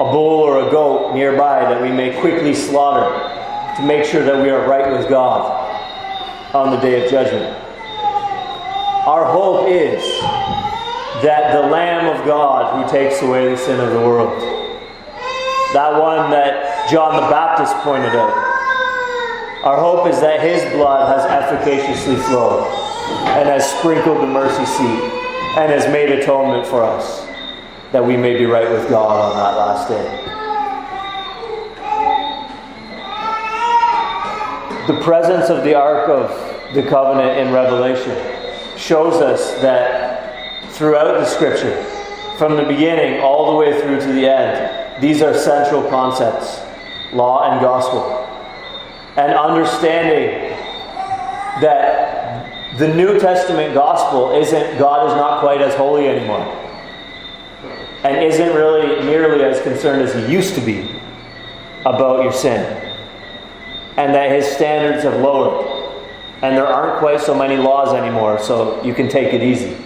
a 0.00 0.04
bull 0.04 0.40
or 0.40 0.66
a 0.66 0.70
goat 0.70 1.14
nearby 1.14 1.60
that 1.60 1.80
we 1.82 1.90
may 1.90 2.18
quickly 2.20 2.54
slaughter 2.54 3.12
to 3.76 3.86
make 3.86 4.04
sure 4.04 4.24
that 4.24 4.42
we 4.42 4.48
are 4.48 4.66
right 4.66 4.90
with 4.90 5.08
God 5.08 5.52
on 6.54 6.70
the 6.70 6.78
day 6.78 7.04
of 7.04 7.10
judgment. 7.10 7.54
Our 9.06 9.26
hope 9.26 9.68
is 9.68 10.02
that 11.22 11.52
the 11.52 11.68
Lamb 11.68 12.06
of 12.06 12.26
God 12.26 12.82
who 12.82 12.90
takes 12.90 13.22
away 13.22 13.50
the 13.50 13.56
sin 13.56 13.78
of 13.78 13.92
the 13.92 14.00
world, 14.00 14.40
that 15.74 16.00
one 16.00 16.30
that 16.30 16.88
John 16.90 17.14
the 17.14 17.28
Baptist 17.28 17.74
pointed 17.84 18.16
out, 18.16 18.45
our 19.66 19.80
hope 19.80 20.06
is 20.06 20.20
that 20.20 20.40
his 20.40 20.62
blood 20.74 21.08
has 21.08 21.24
efficaciously 21.26 22.14
flowed 22.14 22.62
and 23.26 23.48
has 23.48 23.68
sprinkled 23.78 24.18
the 24.18 24.26
mercy 24.26 24.64
seat 24.64 25.02
and 25.58 25.72
has 25.72 25.90
made 25.92 26.08
atonement 26.08 26.64
for 26.64 26.84
us 26.84 27.26
that 27.90 28.04
we 28.04 28.16
may 28.16 28.38
be 28.38 28.46
right 28.46 28.70
with 28.70 28.88
God 28.88 29.10
on 29.10 29.36
that 29.36 29.56
last 29.58 29.88
day. 29.88 30.22
The 34.86 35.00
presence 35.02 35.50
of 35.50 35.64
the 35.64 35.74
Ark 35.74 36.10
of 36.10 36.30
the 36.72 36.84
Covenant 36.84 37.36
in 37.36 37.52
Revelation 37.52 38.16
shows 38.78 39.14
us 39.14 39.52
that 39.62 40.70
throughout 40.74 41.18
the 41.18 41.24
Scripture, 41.24 41.82
from 42.38 42.54
the 42.54 42.62
beginning 42.62 43.20
all 43.20 43.50
the 43.50 43.56
way 43.56 43.80
through 43.80 43.98
to 43.98 44.12
the 44.12 44.28
end, 44.28 45.02
these 45.02 45.22
are 45.22 45.34
central 45.34 45.82
concepts 45.90 46.60
law 47.12 47.50
and 47.50 47.60
gospel. 47.60 48.25
And 49.16 49.32
understanding 49.32 50.50
that 51.60 52.78
the 52.78 52.94
New 52.94 53.18
Testament 53.18 53.74
gospel 53.74 54.32
isn't 54.32 54.78
God 54.78 55.08
is 55.08 55.16
not 55.16 55.40
quite 55.40 55.62
as 55.62 55.74
holy 55.74 56.08
anymore 56.08 56.44
and 58.04 58.22
isn't 58.22 58.54
really 58.54 59.04
nearly 59.04 59.42
as 59.42 59.60
concerned 59.62 60.02
as 60.02 60.14
he 60.14 60.32
used 60.32 60.54
to 60.54 60.60
be 60.60 60.88
about 61.84 62.22
your 62.22 62.32
sin. 62.32 62.62
And 63.96 64.14
that 64.14 64.30
his 64.30 64.46
standards 64.46 65.02
have 65.02 65.20
lowered. 65.20 65.66
And 66.42 66.56
there 66.56 66.66
aren't 66.66 66.98
quite 66.98 67.20
so 67.20 67.34
many 67.34 67.56
laws 67.56 67.94
anymore, 67.94 68.38
so 68.38 68.82
you 68.84 68.94
can 68.94 69.08
take 69.08 69.32
it 69.32 69.42
easy. 69.42 69.76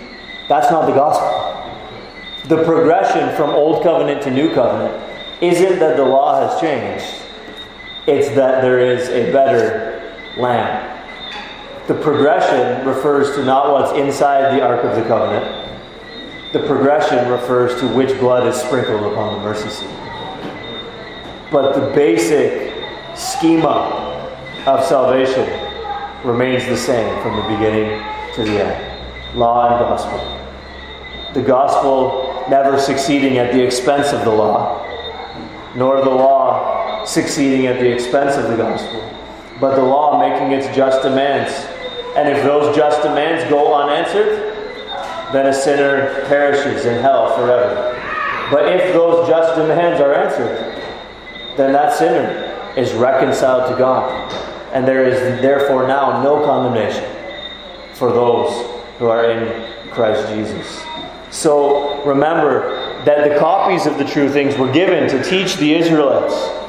That's 0.49 0.71
not 0.71 0.87
the 0.87 0.93
gospel. 0.93 1.40
The 2.49 2.64
progression 2.64 3.35
from 3.37 3.51
Old 3.51 3.85
Covenant 3.85 4.23
to 4.23 4.31
New 4.31 4.53
Covenant 4.53 5.01
isn't 5.40 5.79
that 5.79 5.97
the 5.97 6.05
law 6.05 6.47
has 6.47 6.61
changed, 6.61 7.23
it's 8.07 8.29
that 8.31 8.63
there 8.63 8.81
is 8.81 9.09
a 9.09 9.33
better 9.33 9.91
Lamb. 10.37 10.87
The 11.89 11.95
progression 11.95 12.87
refers 12.87 13.35
to 13.35 13.45
not 13.45 13.73
what's 13.73 13.93
inside 13.99 14.57
the 14.57 14.63
Ark 14.63 14.85
of 14.85 14.97
the 14.97 15.03
Covenant, 15.03 15.61
the 16.53 16.61
progression 16.61 17.29
refers 17.29 17.79
to 17.81 17.89
which 17.89 18.19
blood 18.19 18.47
is 18.47 18.57
sprinkled 18.57 19.13
upon 19.13 19.35
the 19.35 19.41
mercy 19.41 19.69
seat. 19.69 19.91
But 21.51 21.75
the 21.75 21.93
basic 21.95 22.73
schema 23.17 24.29
of 24.67 24.85
salvation 24.85 25.49
remains 26.25 26.67
the 26.67 26.77
same 26.77 27.21
from 27.23 27.37
the 27.37 27.43
beginning 27.43 28.03
to 28.35 28.45
the 28.45 28.65
end 28.65 28.91
law 29.35 29.71
and 29.71 29.79
gospel. 29.79 30.19
The 31.35 31.43
gospel 31.47 32.45
never 32.49 32.79
succeeding 32.79 33.39
at 33.39 33.53
the 33.53 33.63
expense 33.63 34.13
of 34.13 34.25
the 34.25 34.31
law, 34.31 34.85
nor 35.77 36.03
the 36.03 36.11
law 36.11 36.69
succeeding 37.07 37.67
at 37.67 37.81
the 37.81 37.93
expense 37.93 38.37
of 38.37 38.51
the 38.51 38.57
gospel, 38.57 39.01
but 39.61 39.77
the 39.77 39.83
law 39.83 40.19
making 40.19 40.53
its 40.53 40.67
just 40.77 41.03
demands. 41.03 41.53
And 42.17 42.29
if 42.29 42.43
those 42.43 42.75
just 42.75 43.03
demands 43.03 43.49
go 43.51 43.75
unanswered, 43.75 44.51
then 45.33 45.47
a 45.47 45.53
sinner 45.53 46.25
perishes 46.27 46.87
in 46.87 47.01
hell 47.01 47.37
forever. 47.37 47.97
But 48.51 48.67
if 48.67 48.93
those 48.93 49.29
just 49.29 49.55
demands 49.57 50.01
are 50.01 50.13
answered, 50.13 50.83
then 51.57 51.73
that 51.73 51.97
sinner 51.97 52.73
is 52.77 52.93
reconciled 52.95 53.71
to 53.71 53.79
God. 53.79 54.33
And 54.73 54.87
there 54.87 55.05
is 55.05 55.41
therefore 55.41 55.87
now 55.87 56.23
no 56.23 56.45
condemnation 56.45 57.05
for 57.95 58.13
those 58.13 58.83
who 58.99 59.07
are 59.07 59.31
in 59.31 59.91
Christ 59.91 60.29
Jesus. 60.35 60.85
So 61.31 62.05
remember 62.05 63.05
that 63.05 63.29
the 63.29 63.39
copies 63.39 63.87
of 63.87 63.99
the 63.99 64.05
true 64.05 64.29
things 64.29 64.57
were 64.57 64.71
given 64.73 65.09
to 65.11 65.23
teach 65.23 65.57
the 65.57 65.75
Israelites. 65.75 66.60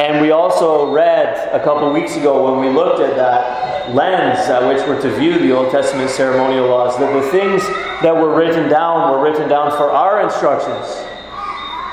And 0.00 0.22
we 0.22 0.30
also 0.30 0.90
read 0.90 1.50
a 1.52 1.62
couple 1.62 1.92
weeks 1.92 2.16
ago 2.16 2.50
when 2.50 2.58
we 2.58 2.72
looked 2.74 3.00
at 3.00 3.16
that 3.16 3.94
lens 3.94 4.38
at 4.48 4.66
which 4.66 4.78
we're 4.88 4.98
to 5.02 5.14
view 5.18 5.38
the 5.38 5.52
Old 5.52 5.70
Testament 5.70 6.08
ceremonial 6.08 6.68
laws 6.68 6.98
that 6.98 7.12
the 7.12 7.28
things 7.28 7.62
that 8.00 8.16
were 8.16 8.34
written 8.34 8.70
down 8.70 9.10
were 9.10 9.22
written 9.22 9.46
down 9.46 9.70
for 9.72 9.90
our 9.90 10.22
instructions, 10.22 10.86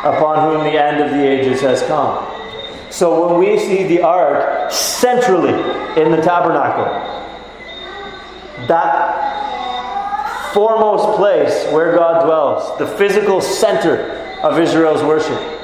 upon 0.06 0.40
whom 0.40 0.64
the 0.64 0.82
end 0.82 1.04
of 1.04 1.12
the 1.12 1.22
ages 1.22 1.60
has 1.60 1.84
come. 1.84 2.26
So 2.90 3.28
when 3.28 3.40
we 3.40 3.60
see 3.60 3.84
the 3.84 4.02
ark 4.04 4.72
centrally 4.72 5.52
in 6.02 6.10
the 6.10 6.22
tabernacle, 6.22 6.86
that 8.68 10.54
foremost 10.54 11.18
place 11.18 11.66
where 11.74 11.94
God 11.94 12.24
dwells, 12.24 12.78
the 12.80 12.88
physical 12.88 13.42
center 13.42 14.12
of 14.44 14.58
Israel's 14.58 15.04
worship, 15.04 15.57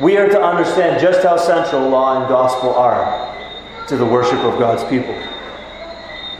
we 0.00 0.16
are 0.16 0.28
to 0.28 0.40
understand 0.40 1.00
just 1.00 1.22
how 1.22 1.36
central 1.36 1.88
law 1.88 2.20
and 2.20 2.28
gospel 2.28 2.74
are 2.74 3.36
to 3.88 3.96
the 3.96 4.04
worship 4.06 4.38
of 4.44 4.58
God's 4.58 4.84
people 4.84 5.14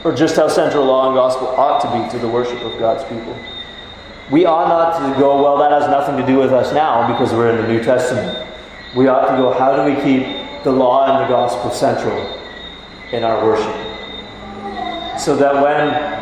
or 0.03 0.15
just 0.15 0.35
how 0.35 0.47
central 0.47 0.85
law 0.85 1.07
and 1.07 1.15
gospel 1.15 1.47
ought 1.47 1.81
to 1.81 1.91
be 1.91 2.09
to 2.11 2.19
the 2.19 2.27
worship 2.27 2.61
of 2.61 2.79
God's 2.79 3.03
people. 3.05 3.37
We 4.31 4.45
ought 4.45 4.69
not 4.69 4.99
to 4.99 5.19
go, 5.19 5.41
well, 5.41 5.57
that 5.57 5.71
has 5.71 5.89
nothing 5.89 6.15
to 6.17 6.25
do 6.25 6.37
with 6.37 6.53
us 6.53 6.73
now 6.73 7.11
because 7.11 7.33
we're 7.33 7.49
in 7.49 7.61
the 7.61 7.67
New 7.67 7.83
Testament. 7.83 8.47
We 8.95 9.07
ought 9.07 9.29
to 9.29 9.37
go, 9.37 9.51
how 9.51 9.75
do 9.75 9.83
we 9.83 9.95
keep 10.01 10.63
the 10.63 10.71
law 10.71 11.05
and 11.05 11.25
the 11.25 11.27
gospel 11.27 11.71
central 11.71 12.17
in 13.11 13.23
our 13.23 13.43
worship? 13.43 13.75
So 15.19 15.35
that 15.35 15.61
when 15.61 16.19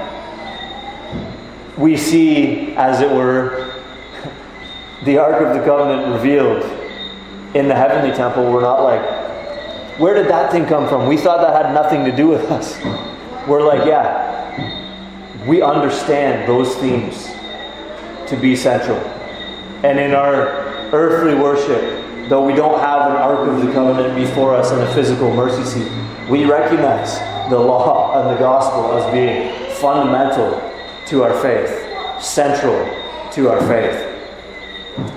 we 1.77 1.97
see, 1.97 2.73
as 2.75 3.01
it 3.01 3.11
were, 3.11 3.75
the 5.03 5.19
Ark 5.19 5.41
of 5.41 5.53
the 5.53 5.63
Covenant 5.63 6.13
revealed 6.15 6.63
in 7.53 7.67
the 7.67 7.75
heavenly 7.75 8.15
temple, 8.15 8.51
we're 8.51 8.61
not 8.61 8.83
like, 8.83 9.99
where 9.99 10.13
did 10.13 10.27
that 10.27 10.51
thing 10.51 10.65
come 10.65 10.87
from? 10.87 11.07
We 11.07 11.17
thought 11.17 11.41
that 11.41 11.65
had 11.65 11.73
nothing 11.73 12.05
to 12.05 12.15
do 12.15 12.27
with 12.27 12.51
us 12.51 12.77
we're 13.47 13.63
like, 13.63 13.85
yeah, 13.87 15.45
we 15.47 15.61
understand 15.61 16.47
those 16.47 16.75
themes 16.75 17.27
to 18.29 18.35
be 18.35 18.55
central. 18.55 18.97
And 19.83 19.97
in 19.99 20.13
our 20.13 20.65
earthly 20.91 21.33
worship, 21.33 22.29
though 22.29 22.45
we 22.45 22.53
don't 22.53 22.79
have 22.79 23.09
an 23.09 23.15
Ark 23.15 23.47
of 23.47 23.65
the 23.65 23.71
Covenant 23.71 24.15
before 24.15 24.53
us 24.53 24.71
and 24.71 24.81
a 24.81 24.93
physical 24.93 25.33
mercy 25.33 25.63
seat, 25.63 25.89
we 26.29 26.43
recognize 26.43 27.19
the 27.49 27.57
law 27.57 28.21
and 28.21 28.35
the 28.35 28.39
gospel 28.39 28.91
as 28.97 29.13
being 29.13 29.71
fundamental 29.75 30.61
to 31.05 31.23
our 31.23 31.41
faith, 31.41 32.21
central 32.21 32.75
to 33.31 33.49
our 33.49 33.61
faith, 33.61 33.95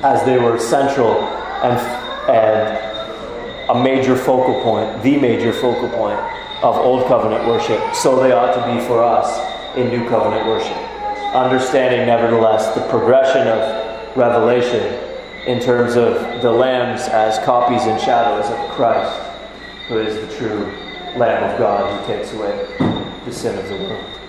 as 0.04 0.24
they 0.24 0.38
were 0.38 0.56
central 0.58 1.20
and, 1.64 1.99
and 2.30 3.70
a 3.70 3.82
major 3.82 4.16
focal 4.16 4.62
point, 4.62 5.02
the 5.02 5.16
major 5.18 5.52
focal 5.52 5.88
point 5.88 6.18
of 6.62 6.76
Old 6.76 7.06
Covenant 7.06 7.46
worship, 7.46 7.94
so 7.94 8.20
they 8.20 8.32
ought 8.32 8.54
to 8.54 8.74
be 8.74 8.84
for 8.86 9.02
us 9.02 9.76
in 9.76 9.88
New 9.88 10.08
Covenant 10.08 10.46
worship. 10.46 10.76
Understanding, 11.34 12.06
nevertheless, 12.06 12.74
the 12.74 12.82
progression 12.88 13.46
of 13.46 14.16
revelation 14.16 14.98
in 15.46 15.60
terms 15.60 15.96
of 15.96 16.42
the 16.42 16.50
lambs 16.50 17.02
as 17.02 17.38
copies 17.44 17.82
and 17.82 18.00
shadows 18.00 18.46
of 18.50 18.70
Christ, 18.70 19.18
who 19.88 19.98
is 19.98 20.14
the 20.16 20.36
true 20.36 20.64
Lamb 21.16 21.50
of 21.50 21.58
God 21.58 22.00
who 22.00 22.14
takes 22.14 22.32
away 22.34 22.66
the 23.24 23.32
sin 23.32 23.58
of 23.58 23.68
the 23.68 23.76
world. 23.76 24.19